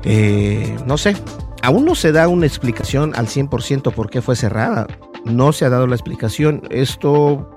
eh, 0.03 0.75
no 0.85 0.97
sé, 0.97 1.15
aún 1.63 1.85
no 1.85 1.95
se 1.95 2.11
da 2.11 2.27
una 2.27 2.45
explicación 2.45 3.13
al 3.15 3.27
100% 3.27 3.93
por 3.93 4.09
qué 4.09 4.21
fue 4.21 4.35
cerrada. 4.35 4.87
No 5.25 5.51
se 5.51 5.65
ha 5.65 5.69
dado 5.69 5.87
la 5.87 5.95
explicación. 5.95 6.61
Esto 6.69 7.56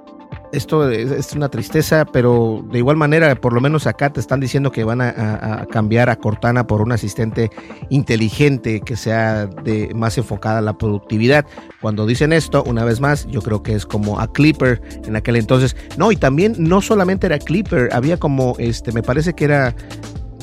esto 0.52 0.90
es, 0.90 1.32
una 1.34 1.48
tristeza, 1.48 2.04
pero 2.04 2.64
de 2.70 2.78
igual 2.78 2.96
manera, 2.96 3.34
por 3.34 3.52
lo 3.52 3.60
menos 3.60 3.86
acá 3.86 4.12
te 4.12 4.20
están 4.20 4.40
diciendo 4.40 4.72
que 4.72 4.84
van 4.84 5.00
a, 5.00 5.66
cambiar 5.70 6.10
a 6.10 6.16
Cortana 6.16 6.66
por 6.66 6.82
un 6.82 6.92
asistente 6.92 7.50
inteligente 7.88 8.80
que 8.80 8.96
sea 8.96 9.46
de, 9.46 9.92
más 9.94 10.18
enfocada 10.18 10.58
a 10.58 10.62
la 10.62 10.76
productividad. 10.76 11.46
Cuando 11.80 12.06
dicen 12.06 12.32
esto, 12.32 12.64
una 12.64 12.84
vez 12.84 13.00
más, 13.00 13.26
yo 13.28 13.42
creo 13.42 13.62
que 13.62 13.74
es 13.74 13.86
como 13.86 14.20
a 14.20 14.32
Clipper 14.32 14.80
en 15.06 15.16
aquel 15.16 15.36
entonces. 15.36 15.76
No, 15.96 16.12
y 16.12 16.16
también 16.16 16.54
no 16.58 16.80
solamente 16.80 17.26
era 17.26 17.38
Clipper, 17.38 17.88
había 17.92 18.18
como, 18.18 18.54
este, 18.58 18.92
me 18.92 19.02
parece 19.02 19.34
que 19.34 19.44
era, 19.44 19.74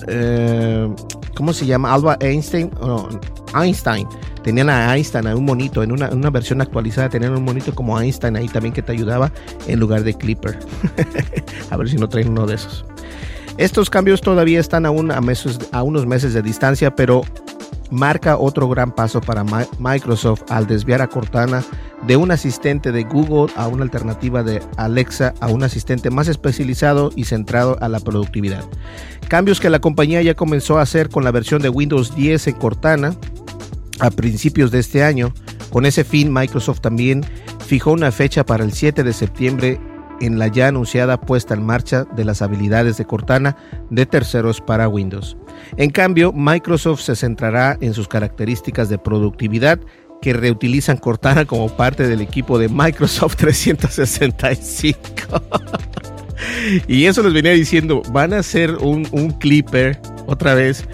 eh, 0.07 0.89
¿cómo 1.38 1.53
se 1.53 1.67
llama? 1.67 1.94
Alba 1.94 2.17
Einstein, 2.20 2.72
no, 2.82 3.08
Einstein 3.53 4.08
tenían 4.44 4.70
a 4.70 4.96
Einstein, 4.96 5.27
a 5.27 5.36
un 5.36 5.46
monito, 5.46 5.84
en 5.84 5.91
una, 5.91 6.29
versión 6.32 6.62
actualizada 6.62 7.10
tenían 7.10 7.34
un 7.34 7.44
monito 7.44 7.75
como 7.75 8.00
Einstein 8.00 8.36
ahí 8.36 8.48
también 8.48 8.74
que 8.74 8.82
te 8.82 8.91
ayudaba 8.91 9.32
en 9.67 9.79
lugar 9.79 10.03
de 10.03 10.13
Clipper. 10.13 10.58
a 11.70 11.77
ver 11.77 11.89
si 11.89 11.98
no 11.98 12.10
traen 12.10 12.29
uno 12.29 12.48
de 12.48 12.56
esos. 12.56 12.86
Estos 13.58 13.89
cambios 13.89 14.22
todavía 14.22 14.60
están 14.60 14.86
a 14.86 14.91
unos 14.91 16.06
meses 16.08 16.34
de 16.34 16.41
distancia, 16.41 16.96
pero 16.96 17.22
marca 17.91 18.38
otro 18.38 18.67
gran 18.67 18.91
paso 18.91 19.22
para 19.22 19.46
Microsoft 19.79 20.44
al 20.50 20.65
desviar 20.65 21.01
a 21.01 21.08
Cortana 21.08 21.63
de 22.06 22.18
un 22.18 22.32
asistente 22.32 22.92
de 22.92 23.04
Google 23.04 23.51
a 23.56 23.68
una 23.68 23.84
alternativa 23.84 24.44
de 24.44 24.62
Alexa 24.77 25.34
a 25.39 25.48
un 25.48 25.63
asistente 25.63 26.10
más 26.10 26.27
especializado 26.27 27.12
y 27.16 27.25
centrado 27.25 27.77
a 27.82 27.89
la 27.89 28.00
productividad. 28.00 28.63
Cambios 29.27 29.60
que 29.60 29.70
la 29.70 29.80
compañía 29.80 30.22
ya 30.22 30.36
comenzó 30.36 30.77
a 30.77 30.84
hacer 30.84 31.10
con 31.10 31.24
la 31.24 31.32
versión 31.32 31.62
de 31.62 31.70
Windows 31.70 32.16
10 32.16 32.48
en 32.48 32.56
Cortana, 32.56 33.16
a 34.00 34.12
principios 34.12 34.72
de 34.72 34.80
este 34.80 35.04
año. 35.04 35.34
Con 35.72 35.86
ese 35.86 36.04
fin, 36.04 36.32
Microsoft 36.32 36.82
también 36.82 37.25
fijó 37.66 37.92
una 37.92 38.12
fecha 38.12 38.46
para 38.46 38.63
el 38.63 38.72
7 38.72 39.04
de 39.04 39.13
septiembre 39.13 39.80
en 40.20 40.39
la 40.39 40.48
ya 40.48 40.70
anunciada 40.70 41.20
puesta 41.20 41.54
en 41.54 41.66
marcha 41.66 42.06
de 42.16 42.25
las 42.25 42.42
habilidades 42.42 42.98
de 42.98 43.06
Cortana 43.06 43.58
de 43.89 44.06
terceros 44.06 44.62
para 44.62 44.88
Windows. 44.88 45.38
En 45.75 45.89
cambio, 45.89 46.32
Microsoft 46.34 47.01
se 47.01 47.16
centrará 47.16 47.77
en 47.82 47.94
sus 47.94 48.08
características 48.08 48.89
de 48.89 48.98
productividad 48.98 49.80
que 50.21 50.33
reutilizan 50.33 50.97
Cortana 50.97 51.45
como 51.45 51.69
parte 51.69 52.07
del 52.07 52.21
equipo 52.21 52.59
de 52.59 52.69
Microsoft 52.69 53.36
365. 53.38 55.41
y 56.88 57.05
eso 57.05 57.24
les 57.24 57.33
venía 57.33 57.51
diciendo, 57.51 58.01
van 58.12 58.33
a 58.33 58.39
hacer 58.39 58.75
un, 58.77 59.07
un 59.12 59.31
clipper 59.31 60.00
otra 60.27 60.53
vez 60.53 60.88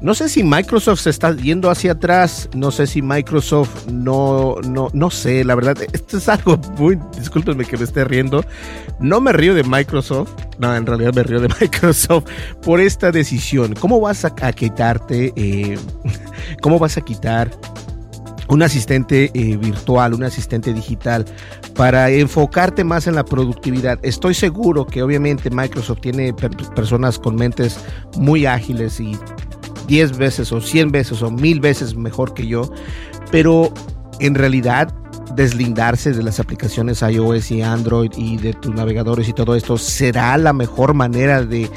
no 0.00 0.14
sé 0.14 0.28
si 0.28 0.42
Microsoft 0.42 1.00
se 1.00 1.10
está 1.10 1.34
yendo 1.34 1.70
hacia 1.70 1.92
atrás, 1.92 2.50
no 2.54 2.70
sé 2.70 2.86
si 2.86 3.00
Microsoft 3.00 3.86
no, 3.86 4.56
no, 4.62 4.88
no 4.92 5.10
sé, 5.10 5.42
la 5.42 5.54
verdad, 5.54 5.76
esto 5.92 6.18
es 6.18 6.28
algo 6.28 6.58
muy, 6.78 6.98
discúlpenme 7.16 7.64
que 7.64 7.78
me 7.78 7.84
esté 7.84 8.04
riendo, 8.04 8.44
no 9.00 9.20
me 9.20 9.32
río 9.32 9.54
de 9.54 9.62
Microsoft, 9.62 10.30
no, 10.58 10.74
en 10.76 10.84
realidad 10.84 11.14
me 11.14 11.22
río 11.22 11.40
de 11.40 11.48
Microsoft 11.60 12.24
por 12.62 12.80
esta 12.80 13.10
decisión. 13.10 13.74
¿Cómo 13.74 14.00
vas 14.00 14.24
a, 14.24 14.52
quitarte, 14.52 15.32
eh, 15.34 15.78
cómo 16.62 16.78
vas 16.78 16.98
a 16.98 17.00
quitar 17.00 17.50
un 18.48 18.62
asistente 18.62 19.30
eh, 19.34 19.56
virtual, 19.56 20.14
un 20.14 20.24
asistente 20.24 20.72
digital, 20.72 21.24
para 21.74 22.10
enfocarte 22.10 22.84
más 22.84 23.06
en 23.06 23.14
la 23.14 23.24
productividad. 23.24 23.98
Estoy 24.02 24.34
seguro 24.34 24.86
que 24.86 25.02
obviamente 25.02 25.50
Microsoft 25.50 26.00
tiene 26.00 26.32
personas 26.32 27.18
con 27.18 27.36
mentes 27.36 27.78
muy 28.16 28.46
ágiles 28.46 29.00
y 29.00 29.16
10 29.86 30.18
veces 30.18 30.52
o 30.52 30.60
100 30.60 30.90
veces 30.90 31.22
o 31.22 31.30
1000 31.30 31.60
veces 31.60 31.96
mejor 31.96 32.34
que 32.34 32.46
yo, 32.46 32.70
pero 33.30 33.72
en 34.20 34.34
realidad 34.34 34.94
deslindarse 35.36 36.12
de 36.12 36.22
las 36.22 36.40
aplicaciones 36.40 37.02
iOS 37.02 37.50
y 37.50 37.62
Android 37.62 38.10
y 38.16 38.38
de 38.38 38.54
tus 38.54 38.74
navegadores 38.74 39.28
y 39.28 39.34
todo 39.34 39.54
esto 39.54 39.76
será 39.76 40.36
la 40.38 40.54
mejor 40.54 40.94
manera 40.94 41.44
de, 41.44 41.70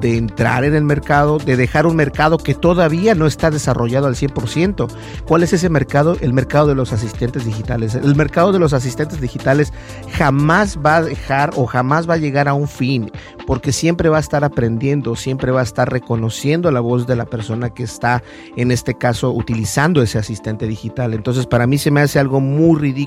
de 0.00 0.16
entrar 0.16 0.64
en 0.64 0.74
el 0.74 0.84
mercado, 0.84 1.38
de 1.38 1.56
dejar 1.56 1.86
un 1.86 1.94
mercado 1.94 2.38
que 2.38 2.54
todavía 2.54 3.14
no 3.14 3.26
está 3.26 3.50
desarrollado 3.50 4.06
al 4.06 4.14
100%. 4.14 4.88
¿Cuál 5.26 5.42
es 5.42 5.52
ese 5.52 5.68
mercado? 5.68 6.16
El 6.20 6.32
mercado 6.32 6.68
de 6.68 6.74
los 6.74 6.92
asistentes 6.92 7.44
digitales. 7.44 7.94
El 7.94 8.16
mercado 8.16 8.52
de 8.52 8.58
los 8.58 8.72
asistentes 8.72 9.20
digitales 9.20 9.72
jamás 10.12 10.78
va 10.84 10.96
a 10.96 11.02
dejar 11.02 11.50
o 11.56 11.66
jamás 11.66 12.08
va 12.08 12.14
a 12.14 12.18
llegar 12.18 12.48
a 12.48 12.54
un 12.54 12.66
fin, 12.66 13.10
porque 13.46 13.72
siempre 13.72 14.08
va 14.08 14.16
a 14.16 14.20
estar 14.20 14.42
aprendiendo, 14.42 15.16
siempre 15.16 15.52
va 15.52 15.60
a 15.60 15.64
estar 15.64 15.90
reconociendo 15.90 16.70
la 16.70 16.80
voz 16.80 17.06
de 17.06 17.16
la 17.16 17.26
persona 17.26 17.70
que 17.70 17.82
está, 17.82 18.22
en 18.56 18.70
este 18.70 18.94
caso, 18.94 19.32
utilizando 19.32 20.00
ese 20.00 20.18
asistente 20.18 20.66
digital. 20.66 21.12
Entonces, 21.12 21.46
para 21.46 21.66
mí 21.66 21.76
se 21.76 21.90
me 21.90 22.00
hace 22.00 22.18
algo 22.18 22.40
muy 22.40 22.80
ridículo 22.80 23.01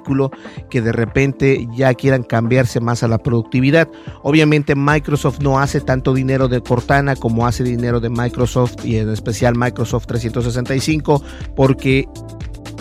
que 0.70 0.82
de 0.82 0.92
repente 0.92 1.68
ya 1.76 1.94
quieran 1.94 2.24
cambiarse 2.24 2.80
más 2.80 3.04
a 3.04 3.08
la 3.08 3.18
productividad. 3.18 3.88
Obviamente 4.24 4.76
Microsoft 4.76 5.40
no 5.40 5.60
hace 5.60 5.82
tanto 5.82 6.14
dinero 6.14 6.48
de 6.48 6.62
Cortana 6.62 7.16
como 7.16 7.48
hace 7.48 7.64
dinero 7.64 8.00
de 8.00 8.10
Microsoft 8.10 8.86
y 8.86 8.98
en 8.98 9.10
especial 9.10 9.56
Microsoft 9.56 10.08
365 10.08 11.22
porque 11.56 12.08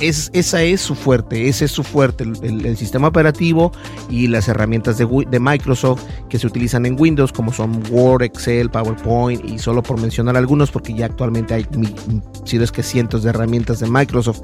es, 0.08 0.30
esa 0.32 0.62
es 0.62 0.80
su 0.80 0.94
fuerte, 0.94 1.48
ese 1.48 1.66
es 1.66 1.70
su 1.70 1.82
fuerte, 1.82 2.24
el, 2.24 2.76
sistema 2.76 3.08
operativo 3.08 3.72
y 4.08 4.26
las 4.26 4.48
herramientas 4.48 4.98
de, 4.98 5.40
Microsoft 5.40 6.02
que 6.28 6.38
se 6.38 6.46
utilizan 6.46 6.86
en 6.86 7.00
Windows, 7.00 7.32
como 7.32 7.52
son 7.52 7.82
Word, 7.90 8.22
Excel, 8.22 8.70
PowerPoint, 8.70 9.44
y 9.44 9.58
solo 9.58 9.82
por 9.82 10.00
mencionar 10.00 10.36
algunos, 10.36 10.70
porque 10.70 10.94
ya 10.94 11.06
actualmente 11.06 11.54
hay, 11.54 11.66
si 12.44 12.56
es 12.56 12.72
que 12.72 12.82
cientos 12.82 13.22
de 13.22 13.30
herramientas 13.30 13.80
de 13.80 13.88
Microsoft. 13.88 14.40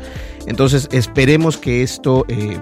Entonces, 0.46 0.88
esperemos 0.92 1.56
que 1.56 1.82
esto, 1.82 2.24
eh, 2.28 2.58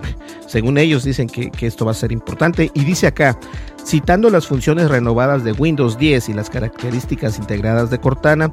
según 0.47 0.79
ellos, 0.79 1.05
dicen 1.05 1.29
que, 1.29 1.51
que 1.51 1.67
esto 1.67 1.85
va 1.85 1.93
a 1.93 1.95
ser 1.95 2.13
importante. 2.13 2.71
Y 2.75 2.85
dice 2.85 3.07
acá, 3.07 3.39
citando 3.85 4.31
las 4.31 4.47
funciones 4.47 4.89
renovadas 4.89 5.45
de 5.45 5.53
Windows 5.53 5.99
10 5.99 6.29
y 6.29 6.33
las 6.35 6.51
características 6.51 7.39
integradas 7.39 7.91
de 7.91 7.99
Cortana 7.99 8.51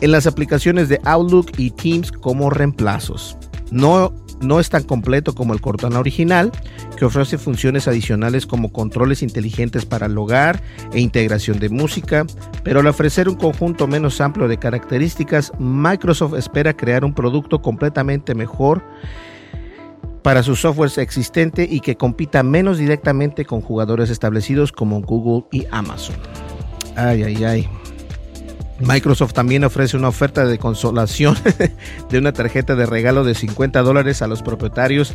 en 0.00 0.12
las 0.12 0.26
aplicaciones 0.26 0.88
de 0.88 1.00
Outlook 1.04 1.52
y 1.58 1.70
Teams 1.70 2.12
como 2.12 2.50
reemplazos. 2.50 3.36
No, 3.70 4.12
no 4.40 4.60
es 4.60 4.70
tan 4.70 4.84
completo 4.84 5.34
como 5.34 5.52
el 5.52 5.60
Cortana 5.60 5.98
original, 5.98 6.52
que 6.96 7.04
ofrece 7.04 7.38
funciones 7.38 7.88
adicionales 7.88 8.46
como 8.46 8.72
controles 8.72 9.22
inteligentes 9.22 9.84
para 9.84 10.06
el 10.06 10.16
hogar 10.16 10.62
e 10.92 11.00
integración 11.00 11.58
de 11.58 11.68
música, 11.68 12.26
pero 12.62 12.80
al 12.80 12.86
ofrecer 12.86 13.28
un 13.28 13.36
conjunto 13.36 13.86
menos 13.86 14.20
amplio 14.20 14.48
de 14.48 14.58
características, 14.58 15.52
Microsoft 15.58 16.34
espera 16.34 16.76
crear 16.76 17.04
un 17.04 17.14
producto 17.14 17.60
completamente 17.60 18.34
mejor 18.34 18.82
para 20.22 20.42
su 20.42 20.56
software 20.56 20.90
existente 20.98 21.66
y 21.70 21.80
que 21.80 21.96
compita 21.96 22.42
menos 22.42 22.78
directamente 22.78 23.44
con 23.44 23.60
jugadores 23.60 24.10
establecidos 24.10 24.72
como 24.72 25.00
Google 25.00 25.46
y 25.52 25.66
Amazon. 25.70 26.16
Ay, 26.96 27.22
ay, 27.22 27.44
ay. 27.44 27.68
Microsoft 28.80 29.32
también 29.32 29.64
ofrece 29.64 29.96
una 29.96 30.08
oferta 30.08 30.46
de 30.46 30.58
consolación 30.58 31.36
de 32.10 32.18
una 32.18 32.32
tarjeta 32.32 32.76
de 32.76 32.86
regalo 32.86 33.24
de 33.24 33.34
50 33.34 33.82
dólares 33.82 34.22
a 34.22 34.28
los 34.28 34.42
propietarios 34.42 35.12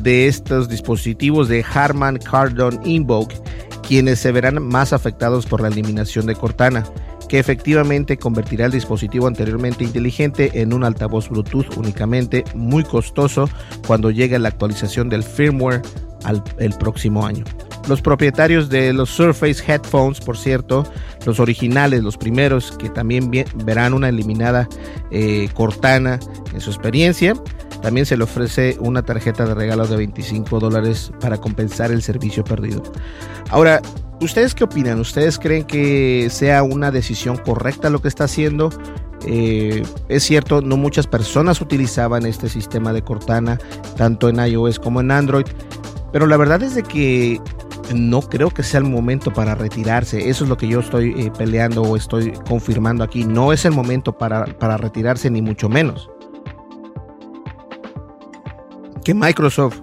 de 0.00 0.26
estos 0.26 0.68
dispositivos 0.68 1.48
de 1.48 1.64
Harman 1.64 2.18
Kardon 2.18 2.80
Invoke, 2.84 3.40
quienes 3.86 4.18
se 4.18 4.32
verán 4.32 4.62
más 4.62 4.92
afectados 4.92 5.46
por 5.46 5.60
la 5.60 5.68
eliminación 5.68 6.26
de 6.26 6.34
Cortana, 6.34 6.84
que 7.28 7.38
efectivamente 7.38 8.16
convertirá 8.16 8.66
el 8.66 8.72
dispositivo 8.72 9.26
anteriormente 9.26 9.84
inteligente 9.84 10.50
en 10.60 10.72
un 10.72 10.84
altavoz 10.84 11.28
Bluetooth 11.28 11.76
únicamente 11.76 12.44
muy 12.54 12.84
costoso 12.84 13.48
cuando 13.86 14.10
llegue 14.10 14.38
la 14.38 14.48
actualización 14.48 15.08
del 15.08 15.22
firmware 15.22 15.82
al, 16.24 16.42
el 16.58 16.72
próximo 16.74 17.26
año. 17.26 17.44
Los 17.88 18.00
propietarios 18.00 18.70
de 18.70 18.92
los 18.92 19.10
Surface 19.10 19.62
Headphones, 19.66 20.20
por 20.20 20.38
cierto, 20.38 20.84
los 21.26 21.38
originales, 21.38 22.02
los 22.02 22.16
primeros, 22.16 22.72
que 22.78 22.88
también 22.88 23.30
verán 23.64 23.92
una 23.92 24.08
eliminada 24.08 24.68
eh, 25.10 25.48
Cortana 25.54 26.18
en 26.52 26.60
su 26.60 26.70
experiencia. 26.70 27.34
También 27.82 28.06
se 28.06 28.16
le 28.16 28.24
ofrece 28.24 28.78
una 28.80 29.02
tarjeta 29.02 29.44
de 29.44 29.54
regalo 29.54 29.86
de 29.86 29.96
25 29.96 30.58
dólares 30.58 31.12
para 31.20 31.36
compensar 31.36 31.92
el 31.92 32.00
servicio 32.00 32.42
perdido. 32.42 32.82
Ahora, 33.50 33.82
¿ustedes 34.22 34.54
qué 34.54 34.64
opinan? 34.64 34.98
¿Ustedes 35.00 35.38
creen 35.38 35.64
que 35.64 36.28
sea 36.30 36.62
una 36.62 36.90
decisión 36.90 37.36
correcta 37.36 37.90
lo 37.90 38.00
que 38.00 38.08
está 38.08 38.24
haciendo? 38.24 38.70
Eh, 39.26 39.82
es 40.08 40.22
cierto, 40.22 40.62
no 40.62 40.78
muchas 40.78 41.06
personas 41.06 41.60
utilizaban 41.60 42.24
este 42.24 42.48
sistema 42.48 42.94
de 42.94 43.02
Cortana, 43.02 43.58
tanto 43.96 44.30
en 44.30 44.36
iOS 44.36 44.78
como 44.78 45.00
en 45.00 45.10
Android, 45.10 45.46
pero 46.12 46.26
la 46.26 46.36
verdad 46.36 46.62
es 46.62 46.74
de 46.74 46.82
que 46.82 47.40
no 47.92 48.22
creo 48.22 48.50
que 48.50 48.62
sea 48.62 48.80
el 48.80 48.86
momento 48.86 49.32
para 49.32 49.54
retirarse. 49.54 50.28
Eso 50.28 50.44
es 50.44 50.50
lo 50.50 50.56
que 50.56 50.68
yo 50.68 50.80
estoy 50.80 51.14
eh, 51.18 51.32
peleando 51.36 51.82
o 51.82 51.96
estoy 51.96 52.32
confirmando 52.48 53.04
aquí. 53.04 53.24
No 53.24 53.52
es 53.52 53.64
el 53.64 53.72
momento 53.72 54.16
para, 54.16 54.46
para 54.46 54.76
retirarse, 54.76 55.30
ni 55.30 55.42
mucho 55.42 55.68
menos. 55.68 56.10
Que 59.04 59.12
Microsoft 59.12 59.80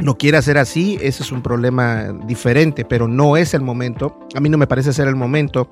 no 0.00 0.16
quiera 0.16 0.38
hacer 0.38 0.58
así, 0.58 0.98
ese 1.00 1.22
es 1.22 1.32
un 1.32 1.42
problema 1.42 2.12
diferente, 2.26 2.84
pero 2.84 3.08
no 3.08 3.36
es 3.36 3.54
el 3.54 3.62
momento. 3.62 4.18
A 4.34 4.40
mí 4.40 4.48
no 4.48 4.58
me 4.58 4.66
parece 4.66 4.92
ser 4.92 5.08
el 5.08 5.16
momento 5.16 5.68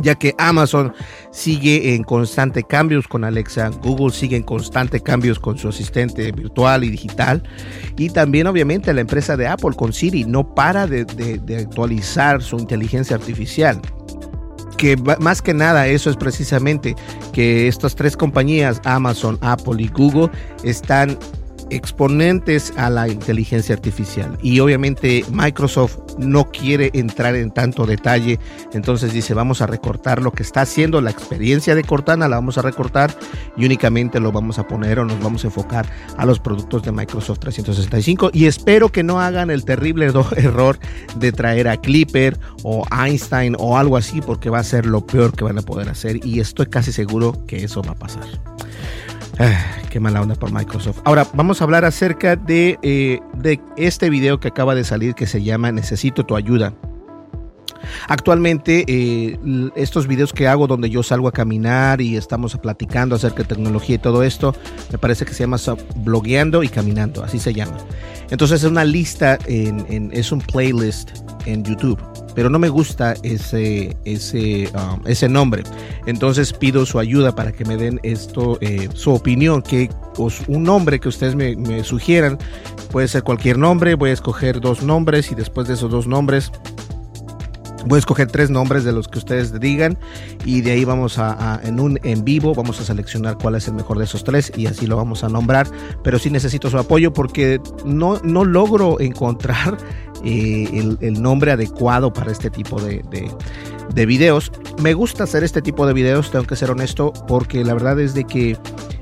ya 0.00 0.14
que 0.14 0.34
Amazon 0.38 0.92
sigue 1.30 1.94
en 1.94 2.04
constante 2.04 2.62
cambios 2.62 3.06
con 3.08 3.24
Alexa, 3.24 3.70
Google 3.82 4.12
sigue 4.12 4.36
en 4.36 4.42
constante 4.42 5.00
cambios 5.00 5.38
con 5.38 5.58
su 5.58 5.68
asistente 5.68 6.32
virtual 6.32 6.84
y 6.84 6.90
digital, 6.90 7.42
y 7.96 8.10
también 8.10 8.46
obviamente 8.46 8.92
la 8.92 9.00
empresa 9.00 9.36
de 9.36 9.46
Apple 9.46 9.74
con 9.76 9.92
Siri 9.92 10.24
no 10.24 10.54
para 10.54 10.86
de, 10.86 11.06
actualizar 11.58 12.42
su 12.42 12.58
inteligencia 12.58 13.16
artificial. 13.16 13.80
Que 14.76 14.96
más 14.96 15.42
que 15.42 15.54
nada 15.54 15.88
eso 15.88 16.08
es 16.08 16.16
precisamente 16.16 16.94
que 17.32 17.66
estas 17.66 17.96
tres 17.96 18.16
compañías, 18.16 18.80
Amazon, 18.84 19.36
Apple 19.40 19.82
y 19.82 19.88
Google, 19.88 20.30
están 20.62 21.18
exponentes 21.70 22.72
a 22.76 22.90
la 22.90 23.08
inteligencia 23.08 23.74
artificial. 23.74 24.38
Y 24.42 24.60
obviamente 24.60 25.24
Microsoft 25.30 25.98
no 26.18 26.50
quiere 26.50 26.90
entrar 26.94 27.36
en 27.36 27.50
tanto 27.50 27.86
detalle. 27.86 28.38
Entonces 28.72 29.12
dice 29.12 29.34
vamos 29.34 29.62
a 29.62 29.66
recortar 29.66 30.22
lo 30.22 30.32
que 30.32 30.42
está 30.42 30.62
haciendo 30.62 31.00
la 31.00 31.10
experiencia 31.10 31.74
de 31.74 31.84
Cortana 31.84 32.28
la 32.28 32.36
vamos 32.36 32.58
a 32.58 32.62
recortar 32.62 33.14
y 33.56 33.64
únicamente 33.64 34.20
lo 34.20 34.32
vamos 34.32 34.58
a 34.58 34.66
poner 34.66 34.98
o 34.98 35.04
nos 35.04 35.20
vamos 35.20 35.44
a 35.44 35.48
enfocar 35.48 35.86
a 36.16 36.26
los 36.26 36.38
productos 36.40 36.82
de 36.82 36.92
Microsoft 36.92 37.40
365 37.40 38.30
y 38.32 38.46
espero 38.46 38.90
que 38.90 39.02
no 39.02 39.20
hagan 39.20 39.50
el 39.50 39.64
terrible 39.64 40.06
error 40.36 40.78
de 41.16 41.32
traer 41.32 41.68
a 41.68 41.76
Clipper 41.76 42.38
o 42.62 42.84
Einstein 42.90 43.56
o 43.58 43.76
algo 43.78 43.96
así 43.96 44.20
porque 44.20 44.50
va 44.50 44.58
a 44.58 44.64
ser 44.64 44.86
lo 44.86 45.06
peor 45.06 45.32
que 45.32 45.44
van 45.44 45.58
a 45.58 45.62
poder 45.62 45.88
hacer 45.88 46.24
y 46.24 46.40
estoy 46.40 46.66
casi 46.66 46.92
seguro 46.92 47.46
que 47.46 47.64
eso 47.64 47.82
va 47.82 47.92
a 47.92 47.96
pasar 47.96 48.24
Ah, 49.38 49.56
qué 49.88 50.00
mala 50.00 50.20
onda 50.20 50.34
por 50.34 50.52
Microsoft. 50.52 50.98
Ahora 51.04 51.26
vamos 51.32 51.60
a 51.60 51.64
hablar 51.64 51.84
acerca 51.84 52.34
de, 52.34 52.78
eh, 52.82 53.20
de 53.34 53.60
este 53.76 54.10
video 54.10 54.40
que 54.40 54.48
acaba 54.48 54.74
de 54.74 54.82
salir 54.82 55.14
que 55.14 55.26
se 55.26 55.42
llama 55.42 55.70
Necesito 55.70 56.24
tu 56.24 56.34
ayuda. 56.34 56.74
Actualmente 58.08 58.84
eh, 58.88 59.38
estos 59.76 60.08
videos 60.08 60.32
que 60.32 60.48
hago 60.48 60.66
donde 60.66 60.90
yo 60.90 61.02
salgo 61.02 61.28
a 61.28 61.32
caminar 61.32 62.00
y 62.00 62.16
estamos 62.16 62.56
platicando 62.56 63.14
acerca 63.14 63.44
de 63.44 63.44
tecnología 63.44 63.94
y 63.96 63.98
todo 63.98 64.24
esto, 64.24 64.54
me 64.90 64.98
parece 64.98 65.24
que 65.24 65.32
se 65.32 65.40
llama 65.40 65.58
blogueando 65.96 66.62
y 66.64 66.68
caminando, 66.68 67.22
así 67.22 67.38
se 67.38 67.54
llama. 67.54 67.76
Entonces 68.30 68.62
es 68.64 68.70
una 68.70 68.84
lista, 68.84 69.38
en, 69.46 70.10
es 70.12 70.32
un 70.32 70.40
playlist 70.40 71.10
en 71.46 71.62
YouTube 71.62 71.98
pero 72.34 72.50
no 72.50 72.58
me 72.58 72.68
gusta 72.68 73.14
ese, 73.22 73.96
ese, 74.04 74.70
um, 74.74 75.06
ese 75.06 75.28
nombre. 75.28 75.62
Entonces 76.06 76.52
pido 76.52 76.86
su 76.86 76.98
ayuda 76.98 77.34
para 77.34 77.52
que 77.52 77.64
me 77.64 77.76
den 77.76 78.00
esto, 78.02 78.58
eh, 78.60 78.88
su 78.94 79.12
opinión, 79.12 79.62
que 79.62 79.90
un 80.46 80.62
nombre 80.62 80.98
que 81.00 81.08
ustedes 81.08 81.34
me, 81.34 81.56
me 81.56 81.84
sugieran. 81.84 82.38
Puede 82.90 83.08
ser 83.08 83.22
cualquier 83.22 83.58
nombre, 83.58 83.94
voy 83.94 84.10
a 84.10 84.14
escoger 84.14 84.60
dos 84.60 84.82
nombres 84.82 85.30
y 85.30 85.34
después 85.34 85.68
de 85.68 85.74
esos 85.74 85.90
dos 85.90 86.06
nombres 86.06 86.50
Voy 87.86 87.96
a 87.96 87.98
escoger 88.00 88.26
tres 88.26 88.50
nombres 88.50 88.84
de 88.84 88.92
los 88.92 89.08
que 89.08 89.18
ustedes 89.18 89.58
digan 89.60 89.98
y 90.44 90.60
de 90.60 90.72
ahí 90.72 90.84
vamos 90.84 91.18
a, 91.18 91.60
en 91.62 91.80
un 91.80 91.98
en 92.02 92.24
vivo 92.24 92.54
vamos 92.54 92.80
a 92.80 92.84
seleccionar 92.84 93.38
cuál 93.38 93.54
es 93.54 93.68
el 93.68 93.74
mejor 93.74 93.98
de 93.98 94.04
esos 94.04 94.24
tres 94.24 94.52
y 94.56 94.66
así 94.66 94.86
lo 94.86 94.96
vamos 94.96 95.24
a 95.24 95.28
nombrar. 95.28 95.68
Pero 96.02 96.18
sí 96.18 96.30
necesito 96.30 96.70
su 96.70 96.78
apoyo 96.78 97.12
porque 97.12 97.60
no, 97.84 98.20
no 98.22 98.44
logro 98.44 99.00
encontrar 99.00 99.78
eh, 100.24 100.96
el, 101.00 101.22
nombre 101.22 101.52
adecuado 101.52 102.12
para 102.12 102.32
este 102.32 102.50
tipo 102.50 102.80
de, 102.80 103.02
de, 103.94 104.06
videos. 104.06 104.50
Me 104.82 104.94
gusta 104.94 105.24
hacer 105.24 105.44
este 105.44 105.62
tipo 105.62 105.86
de 105.86 105.92
videos, 105.92 106.30
tengo 106.30 106.44
que 106.44 106.56
ser 106.56 106.70
honesto, 106.70 107.12
porque 107.26 107.64
la 107.64 107.74
verdad 107.74 107.98
es 108.00 108.14
de 108.14 108.24
que 108.24 108.56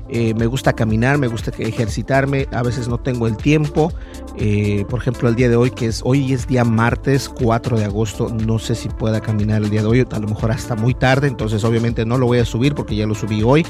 eh, 0.09 0.33
me 0.33 0.45
gusta 0.45 0.73
caminar, 0.73 1.17
me 1.17 1.27
gusta 1.27 1.51
ejercitarme, 1.57 2.47
a 2.51 2.63
veces 2.63 2.87
no 2.87 2.97
tengo 2.97 3.27
el 3.27 3.35
tiempo. 3.37 3.91
Eh, 4.37 4.85
por 4.89 4.99
ejemplo, 4.99 5.27
el 5.27 5.35
día 5.35 5.49
de 5.49 5.55
hoy, 5.55 5.71
que 5.71 5.87
es 5.87 6.01
hoy 6.05 6.31
es 6.33 6.47
día 6.47 6.63
martes 6.63 7.27
4 7.29 7.77
de 7.77 7.85
agosto, 7.85 8.29
no 8.29 8.59
sé 8.59 8.75
si 8.75 8.87
pueda 8.89 9.19
caminar 9.19 9.63
el 9.63 9.69
día 9.69 9.81
de 9.81 9.87
hoy, 9.87 10.07
a 10.09 10.19
lo 10.19 10.27
mejor 10.27 10.51
hasta 10.51 10.75
muy 10.75 10.93
tarde, 10.93 11.27
entonces 11.27 11.63
obviamente 11.63 12.05
no 12.05 12.17
lo 12.17 12.27
voy 12.27 12.39
a 12.39 12.45
subir 12.45 12.75
porque 12.75 12.95
ya 12.95 13.05
lo 13.05 13.15
subí 13.15 13.43
hoy. 13.43 13.65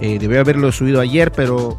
Eh, 0.00 0.18
debí 0.18 0.36
haberlo 0.36 0.70
subido 0.72 1.00
ayer, 1.00 1.32
pero 1.32 1.78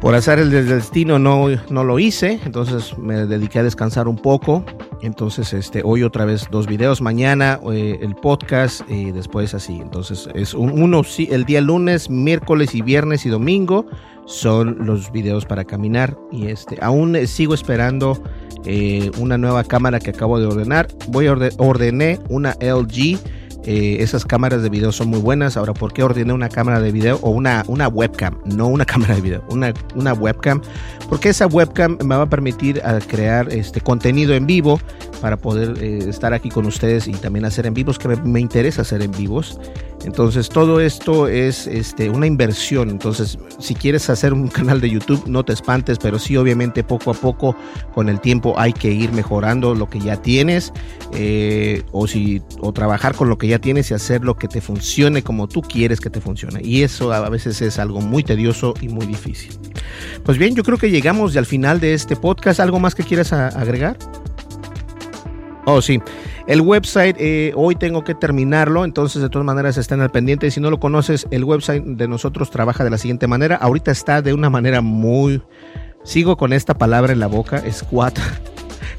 por 0.00 0.14
hacer 0.14 0.38
el 0.38 0.50
destino 0.50 1.18
no, 1.18 1.48
no 1.68 1.84
lo 1.84 1.98
hice, 1.98 2.40
entonces 2.44 2.96
me 2.96 3.26
dediqué 3.26 3.58
a 3.58 3.62
descansar 3.62 4.08
un 4.08 4.16
poco. 4.16 4.64
Entonces, 5.02 5.52
este, 5.52 5.82
hoy 5.84 6.02
otra 6.02 6.24
vez 6.24 6.48
dos 6.50 6.66
videos, 6.66 7.00
mañana 7.00 7.60
eh, 7.72 7.98
el 8.00 8.14
podcast 8.14 8.82
y 8.90 9.12
después 9.12 9.54
así. 9.54 9.78
Entonces, 9.80 10.28
es 10.34 10.54
uno 10.54 11.02
el 11.18 11.44
día 11.44 11.60
lunes, 11.60 12.08
miércoles 12.10 12.74
y 12.74 12.82
viernes 12.82 13.26
y 13.26 13.28
domingo 13.28 13.86
son 14.26 14.86
los 14.86 15.10
videos 15.12 15.44
para 15.44 15.64
caminar. 15.64 16.16
Y 16.30 16.46
este, 16.46 16.78
aún 16.80 17.16
sigo 17.26 17.52
esperando 17.52 18.22
eh, 18.64 19.10
una 19.18 19.36
nueva 19.36 19.64
cámara 19.64 19.98
que 19.98 20.10
acabo 20.10 20.38
de 20.38 20.46
ordenar. 20.46 20.88
Voy 21.08 21.26
a 21.26 21.36
ordené 21.58 22.20
una 22.28 22.56
LG 22.60 23.18
eh, 23.64 23.98
esas 24.00 24.24
cámaras 24.24 24.62
de 24.62 24.68
video 24.68 24.92
son 24.92 25.08
muy 25.08 25.20
buenas. 25.20 25.56
Ahora, 25.56 25.74
¿por 25.74 25.92
qué 25.92 26.02
ordené 26.02 26.32
una 26.32 26.48
cámara 26.48 26.80
de 26.80 26.92
video 26.92 27.18
o 27.22 27.30
una, 27.30 27.64
una 27.66 27.88
webcam? 27.88 28.38
No 28.44 28.66
una 28.68 28.84
cámara 28.86 29.14
de 29.14 29.20
video, 29.20 29.44
una, 29.50 29.72
una 29.94 30.12
webcam. 30.12 30.60
Porque 31.08 31.28
esa 31.28 31.46
webcam 31.46 31.98
me 32.04 32.16
va 32.16 32.22
a 32.22 32.30
permitir 32.30 32.80
a 32.84 32.98
crear 33.00 33.52
este 33.52 33.80
contenido 33.80 34.34
en 34.34 34.46
vivo 34.46 34.80
para 35.20 35.36
poder 35.36 35.82
eh, 35.82 35.98
estar 36.08 36.32
aquí 36.32 36.48
con 36.48 36.66
ustedes 36.66 37.06
y 37.06 37.12
también 37.12 37.44
hacer 37.44 37.66
en 37.66 37.74
vivos, 37.74 37.98
que 37.98 38.08
me, 38.08 38.40
interesa 38.40 38.82
hacer 38.82 39.02
en 39.02 39.12
vivos. 39.12 39.58
Entonces, 40.04 40.48
todo 40.48 40.80
esto 40.80 41.28
es 41.28 41.66
este, 41.66 42.08
una 42.08 42.26
inversión. 42.26 42.88
Entonces, 42.88 43.38
si 43.58 43.74
quieres 43.74 44.08
hacer 44.08 44.32
un 44.32 44.48
canal 44.48 44.80
de 44.80 44.88
YouTube, 44.90 45.22
no 45.26 45.44
te 45.44 45.52
espantes, 45.52 45.98
pero 45.98 46.18
sí, 46.18 46.36
obviamente, 46.36 46.82
poco 46.82 47.10
a 47.10 47.14
poco, 47.14 47.54
con 47.94 48.08
el 48.08 48.20
tiempo, 48.20 48.54
hay 48.58 48.72
que 48.72 48.90
ir 48.90 49.12
mejorando 49.12 49.74
lo 49.74 49.90
que 49.90 50.00
ya 50.00 50.16
tienes 50.16 50.72
eh, 51.12 51.82
o, 51.92 52.06
si, 52.06 52.42
o 52.60 52.72
trabajar 52.72 53.14
con 53.14 53.28
lo 53.28 53.36
que 53.36 53.46
ya 53.48 53.58
tienes 53.58 53.90
y 53.90 53.94
hacer 53.94 54.24
lo 54.24 54.36
que 54.36 54.48
te 54.48 54.60
funcione 54.60 55.22
como 55.22 55.48
tú 55.48 55.60
quieres 55.60 56.00
que 56.00 56.08
te 56.08 56.20
funcione. 56.20 56.60
Y 56.64 56.82
eso 56.82 57.12
a 57.12 57.28
veces 57.28 57.60
es 57.60 57.78
algo 57.78 58.00
muy 58.00 58.22
tedioso 58.22 58.74
y 58.80 58.88
muy 58.88 59.06
difícil. 59.06 59.52
Pues 60.24 60.38
bien, 60.38 60.54
yo 60.54 60.62
creo 60.62 60.78
que 60.78 60.90
llegamos 60.90 61.36
al 61.36 61.46
final 61.46 61.80
de 61.80 61.94
este 61.94 62.16
podcast. 62.16 62.60
¿Algo 62.60 62.80
más 62.80 62.94
que 62.94 63.02
quieras 63.02 63.32
agregar? 63.32 63.98
Oh, 65.66 65.82
sí. 65.82 66.00
El 66.46 66.62
website, 66.62 67.16
eh, 67.18 67.52
hoy 67.54 67.76
tengo 67.76 68.02
que 68.02 68.14
terminarlo, 68.14 68.84
entonces 68.84 69.20
de 69.22 69.28
todas 69.28 69.44
maneras 69.44 69.76
estén 69.76 70.00
al 70.00 70.10
pendiente. 70.10 70.50
Si 70.50 70.60
no 70.60 70.70
lo 70.70 70.80
conoces, 70.80 71.26
el 71.30 71.44
website 71.44 71.84
de 71.84 72.08
nosotros 72.08 72.50
trabaja 72.50 72.84
de 72.84 72.90
la 72.90 72.98
siguiente 72.98 73.26
manera. 73.26 73.56
Ahorita 73.56 73.90
está 73.90 74.22
de 74.22 74.32
una 74.32 74.50
manera 74.50 74.80
muy... 74.80 75.42
Sigo 76.02 76.36
con 76.36 76.54
esta 76.54 76.74
palabra 76.74 77.12
en 77.12 77.20
la 77.20 77.26
boca, 77.26 77.62
squat. 77.70 78.18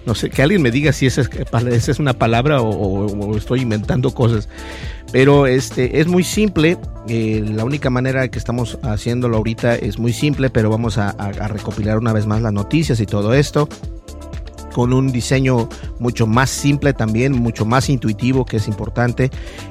No 0.03 0.15
sé, 0.15 0.31
que 0.31 0.41
alguien 0.41 0.63
me 0.63 0.71
diga 0.71 0.93
si 0.93 1.05
esa 1.05 1.21
es, 1.21 1.99
una 1.99 2.13
palabra 2.13 2.59
o, 2.59 3.37
estoy 3.37 3.61
inventando 3.61 4.11
cosas. 4.15 4.49
Pero 5.11 5.45
este 5.45 5.99
es 5.99 6.07
muy 6.07 6.23
simple. 6.23 6.79
Eh, 7.07 7.45
la 7.47 7.63
única 7.63 7.91
manera 7.91 8.27
que 8.29 8.39
estamos 8.39 8.79
haciéndolo 8.81 9.37
ahorita 9.37 9.75
es 9.75 9.99
muy 9.99 10.11
simple, 10.11 10.49
pero 10.49 10.71
vamos 10.71 10.97
a 10.97 11.13
recopilar 11.49 11.99
una 11.99 12.13
vez 12.13 12.25
más 12.25 12.41
las 12.41 12.51
noticias 12.51 12.99
y 12.99 13.05
todo 13.05 13.35
esto 13.35 13.69
con 14.73 14.93
un 14.93 15.11
diseño 15.11 15.69
mucho 15.99 16.27
más 16.27 16.49
simple 16.49 16.93
también, 16.93 17.33
mucho 17.33 17.65
más 17.65 17.89
intuitivo, 17.89 18.45
que 18.45 18.57
es 18.57 18.67
importante. 18.67 19.29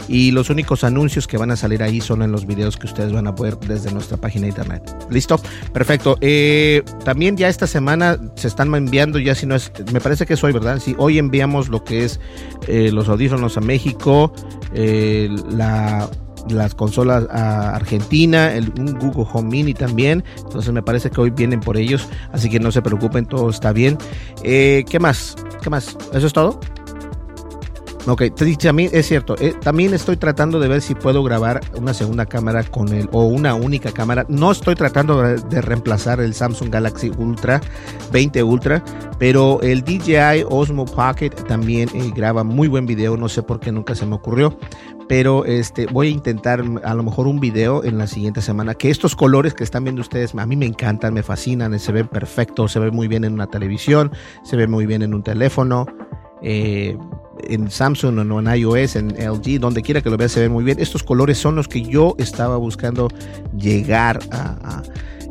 Y 0.08 0.30
los 0.30 0.50
únicos 0.50 0.84
anuncios 0.84 1.26
que 1.26 1.38
van 1.38 1.50
a 1.50 1.56
salir 1.56 1.82
ahí 1.82 2.00
son 2.00 2.22
en 2.22 2.32
los 2.32 2.46
videos 2.46 2.76
que 2.76 2.86
ustedes 2.86 3.12
van 3.12 3.26
a 3.26 3.32
ver 3.32 3.58
desde 3.58 3.92
nuestra 3.92 4.16
página 4.16 4.42
de 4.42 4.48
internet. 4.50 4.96
¿Listo? 5.10 5.40
Perfecto. 5.72 6.16
Eh, 6.20 6.82
también 7.04 7.36
ya 7.36 7.48
esta 7.48 7.66
semana 7.66 8.18
se 8.34 8.48
están 8.48 8.74
enviando, 8.74 9.18
ya 9.18 9.34
si 9.34 9.46
no 9.46 9.54
es, 9.54 9.72
me 9.92 10.00
parece 10.00 10.26
que 10.26 10.34
es 10.34 10.44
hoy, 10.44 10.52
¿verdad? 10.52 10.80
Sí, 10.80 10.94
hoy 10.98 11.18
enviamos 11.18 11.68
lo 11.68 11.84
que 11.84 12.04
es 12.04 12.20
eh, 12.66 12.90
los 12.92 13.08
audífonos 13.08 13.56
a 13.56 13.60
México, 13.60 14.32
eh, 14.74 15.28
la 15.50 16.08
las 16.48 16.74
consolas 16.74 17.26
a 17.31 17.74
Argentina, 17.74 18.55
el, 18.55 18.72
un 18.79 18.98
Google 18.98 19.26
Home 19.33 19.50
Mini 19.50 19.74
también. 19.74 20.24
Entonces 20.38 20.72
me 20.72 20.83
parece 20.83 21.11
que 21.11 21.20
hoy 21.20 21.31
vienen 21.31 21.61
por 21.61 21.76
ellos, 21.76 22.09
así 22.33 22.48
que 22.48 22.61
no 22.61 22.72
se 22.72 22.83
preocupen, 22.83 23.26
todo 23.26 23.50
está 23.50 23.72
bien. 23.72 23.98
Eh, 24.42 24.85
¿Qué 24.88 24.98
más? 24.98 25.37
¿Qué 25.62 25.70
más? 25.70 25.96
¿Eso 26.12 26.26
es 26.26 26.33
todo? 26.33 26.61
Ok, 28.06 28.22
también 28.58 28.90
es 28.94 29.06
cierto. 29.06 29.36
Eh, 29.38 29.54
también 29.60 29.92
estoy 29.92 30.16
tratando 30.16 30.58
de 30.58 30.68
ver 30.68 30.80
si 30.80 30.94
puedo 30.94 31.22
grabar 31.22 31.60
una 31.76 31.92
segunda 31.92 32.24
cámara 32.24 32.64
con 32.64 32.88
el 32.88 33.08
o 33.12 33.24
una 33.24 33.54
única 33.54 33.92
cámara. 33.92 34.24
No 34.28 34.50
estoy 34.50 34.74
tratando 34.74 35.22
de, 35.22 35.60
reemplazar 35.60 36.20
el 36.20 36.32
Samsung 36.32 36.70
Galaxy 36.70 37.12
Ultra 37.18 37.60
20 38.10 38.42
Ultra, 38.42 38.82
pero 39.18 39.60
el 39.60 39.82
DJI 39.82 40.44
Osmo 40.48 40.86
Pocket 40.86 41.30
también 41.46 41.90
eh, 41.92 42.10
graba 42.14 42.42
muy 42.42 42.68
buen 42.68 42.86
video. 42.86 43.18
No 43.18 43.28
sé 43.28 43.42
por 43.42 43.60
qué 43.60 43.70
nunca 43.70 43.94
se 43.94 44.06
me 44.06 44.14
ocurrió, 44.14 44.58
pero 45.06 45.44
este 45.44 45.86
voy 45.86 46.08
a 46.08 46.10
intentar 46.10 46.64
a 46.82 46.94
lo 46.94 47.02
mejor 47.02 47.26
un 47.26 47.38
video 47.38 47.84
en 47.84 47.98
la 47.98 48.06
siguiente 48.06 48.40
semana. 48.40 48.74
Que 48.74 48.90
estos 48.90 49.14
colores 49.14 49.52
que 49.52 49.62
están 49.62 49.84
viendo 49.84 50.00
ustedes 50.00 50.34
a 50.34 50.46
mí 50.46 50.56
me 50.56 50.66
encantan, 50.66 51.12
me 51.12 51.22
fascinan, 51.22 51.78
se 51.78 51.92
ven 51.92 52.08
perfectos, 52.08 52.72
se 52.72 52.78
ve 52.78 52.90
muy 52.90 53.08
bien 53.08 53.24
en 53.24 53.34
una 53.34 53.46
televisión, 53.46 54.10
se 54.42 54.56
ve 54.56 54.66
muy 54.66 54.86
bien 54.86 55.02
en 55.02 55.12
un 55.12 55.22
teléfono. 55.22 55.84
Eh, 56.42 56.96
en 57.48 57.70
Samsung 57.70 58.31
o 58.31 58.40
en 58.40 58.55
iOS, 58.55 58.96
en 58.96 59.09
LG, 59.09 59.61
donde 59.61 59.83
quiera 59.83 60.00
que 60.00 60.11
lo 60.11 60.16
veas 60.16 60.33
se 60.33 60.40
ve 60.40 60.48
muy 60.48 60.64
bien. 60.64 60.79
Estos 60.79 61.03
colores 61.03 61.38
son 61.38 61.57
los 61.57 61.68
que 61.68 61.83
yo 61.83 62.14
estaba 62.18 62.57
buscando 62.57 63.09
llegar 63.57 64.20
a, 64.31 64.83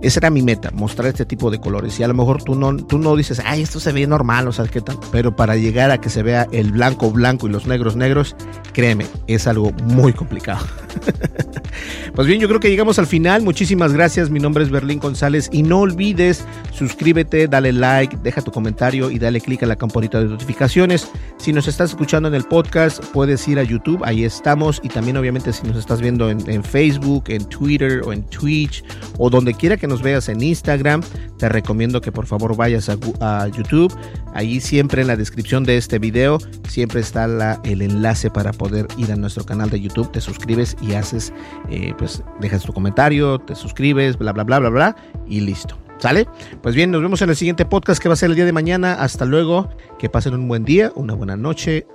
esa 0.01 0.21
era 0.21 0.29
mi 0.29 0.41
meta, 0.41 0.71
mostrar 0.71 1.09
este 1.09 1.25
tipo 1.25 1.51
de 1.51 1.59
colores. 1.59 1.99
Y 1.99 2.03
a 2.03 2.07
lo 2.07 2.13
mejor 2.13 2.43
tú 2.43 2.55
no, 2.55 2.75
tú 2.77 2.97
no 2.97 3.15
dices, 3.15 3.41
ay, 3.45 3.61
esto 3.61 3.79
se 3.79 3.91
ve 3.91 4.07
normal, 4.07 4.47
o 4.47 4.51
sea, 4.51 4.65
¿qué 4.65 4.81
tal? 4.81 4.97
Pero 5.11 5.35
para 5.35 5.57
llegar 5.57 5.91
a 5.91 5.99
que 5.99 6.09
se 6.09 6.23
vea 6.23 6.47
el 6.51 6.71
blanco 6.71 7.11
blanco 7.11 7.47
y 7.47 7.51
los 7.51 7.67
negros 7.67 7.95
negros, 7.95 8.35
créeme, 8.73 9.05
es 9.27 9.47
algo 9.47 9.71
muy 9.83 10.13
complicado. 10.13 10.65
pues 12.15 12.27
bien, 12.27 12.39
yo 12.39 12.47
creo 12.47 12.59
que 12.59 12.69
llegamos 12.69 12.99
al 12.99 13.07
final. 13.07 13.41
Muchísimas 13.41 13.93
gracias. 13.93 14.29
Mi 14.29 14.39
nombre 14.39 14.63
es 14.63 14.69
Berlín 14.69 14.99
González. 14.99 15.49
Y 15.51 15.63
no 15.63 15.79
olvides, 15.79 16.45
suscríbete, 16.73 17.47
dale 17.47 17.73
like, 17.73 18.17
deja 18.23 18.41
tu 18.41 18.51
comentario 18.51 19.11
y 19.11 19.19
dale 19.19 19.41
clic 19.41 19.63
a 19.63 19.65
la 19.65 19.75
campanita 19.75 20.19
de 20.19 20.25
notificaciones. 20.25 21.09
Si 21.37 21.53
nos 21.53 21.67
estás 21.67 21.91
escuchando 21.91 22.27
en 22.27 22.35
el 22.35 22.43
podcast, 22.43 23.03
puedes 23.13 23.47
ir 23.47 23.59
a 23.59 23.63
YouTube, 23.63 24.01
ahí 24.03 24.23
estamos. 24.23 24.79
Y 24.83 24.89
también, 24.89 25.17
obviamente, 25.17 25.53
si 25.53 25.65
nos 25.67 25.77
estás 25.77 26.01
viendo 26.01 26.29
en, 26.29 26.49
en 26.49 26.63
Facebook, 26.63 27.25
en 27.27 27.45
Twitter 27.45 28.01
o 28.05 28.13
en 28.13 28.23
Twitch 28.23 28.83
o 29.17 29.29
donde 29.29 29.53
quiera 29.53 29.77
que 29.77 29.87
nos 29.87 30.01
veas 30.01 30.29
en 30.29 30.41
Instagram, 30.41 31.01
te 31.39 31.49
recomiendo 31.49 32.01
que 32.01 32.11
por 32.11 32.25
favor 32.25 32.55
vayas 32.55 32.89
a, 32.89 33.47
YouTube. 33.47 33.95
Ahí 34.33 34.59
siempre 34.59 35.01
en 35.01 35.07
la 35.07 35.15
descripción 35.15 35.63
de 35.63 35.77
este 35.77 35.99
video, 35.99 36.39
siempre 36.67 37.01
está 37.01 37.25
el 37.63 37.81
enlace 37.81 38.29
para 38.29 38.53
poder 38.53 38.87
ir 38.97 39.11
a 39.11 39.15
nuestro 39.15 39.45
canal 39.45 39.69
de 39.69 39.81
YouTube. 39.81 40.11
Te 40.11 40.21
suscribes 40.21 40.75
y 40.81 40.93
haces, 40.93 41.33
eh, 41.69 41.93
pues 41.97 42.23
dejas 42.39 42.63
tu 42.63 42.73
comentario, 42.73 43.39
te 43.39 43.55
suscribes, 43.55 44.17
bla, 44.17 44.31
bla, 44.31 44.43
bla, 44.43 44.59
bla, 44.59 44.69
bla, 44.69 44.95
y 45.27 45.41
listo. 45.41 45.77
¿Sale? 45.99 46.27
Pues 46.63 46.75
bien, 46.75 46.91
nos 46.91 47.01
vemos 47.01 47.21
en 47.21 47.29
el 47.29 47.35
siguiente 47.35 47.65
podcast 47.65 48.01
que 48.01 48.07
va 48.07 48.13
a 48.13 48.15
ser 48.15 48.29
el 48.29 48.35
día 48.35 48.45
de 48.45 48.53
mañana. 48.53 48.93
Hasta 48.93 49.25
luego. 49.25 49.69
Que 49.99 50.09
pasen 50.09 50.33
un 50.33 50.47
buen 50.47 50.63
día, 50.63 50.93
una 50.95 51.13
buena 51.13 51.35
noche 51.35 51.85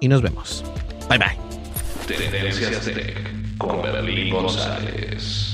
y 0.00 0.08
nos 0.08 0.22
vemos. 0.22 0.64
Bye 1.08 1.18
bye. 1.18 1.38
Tendencias 2.08 2.84
Tech 2.84 3.56
con 3.58 3.80
Berlín 3.80 4.30
González. 4.32 5.53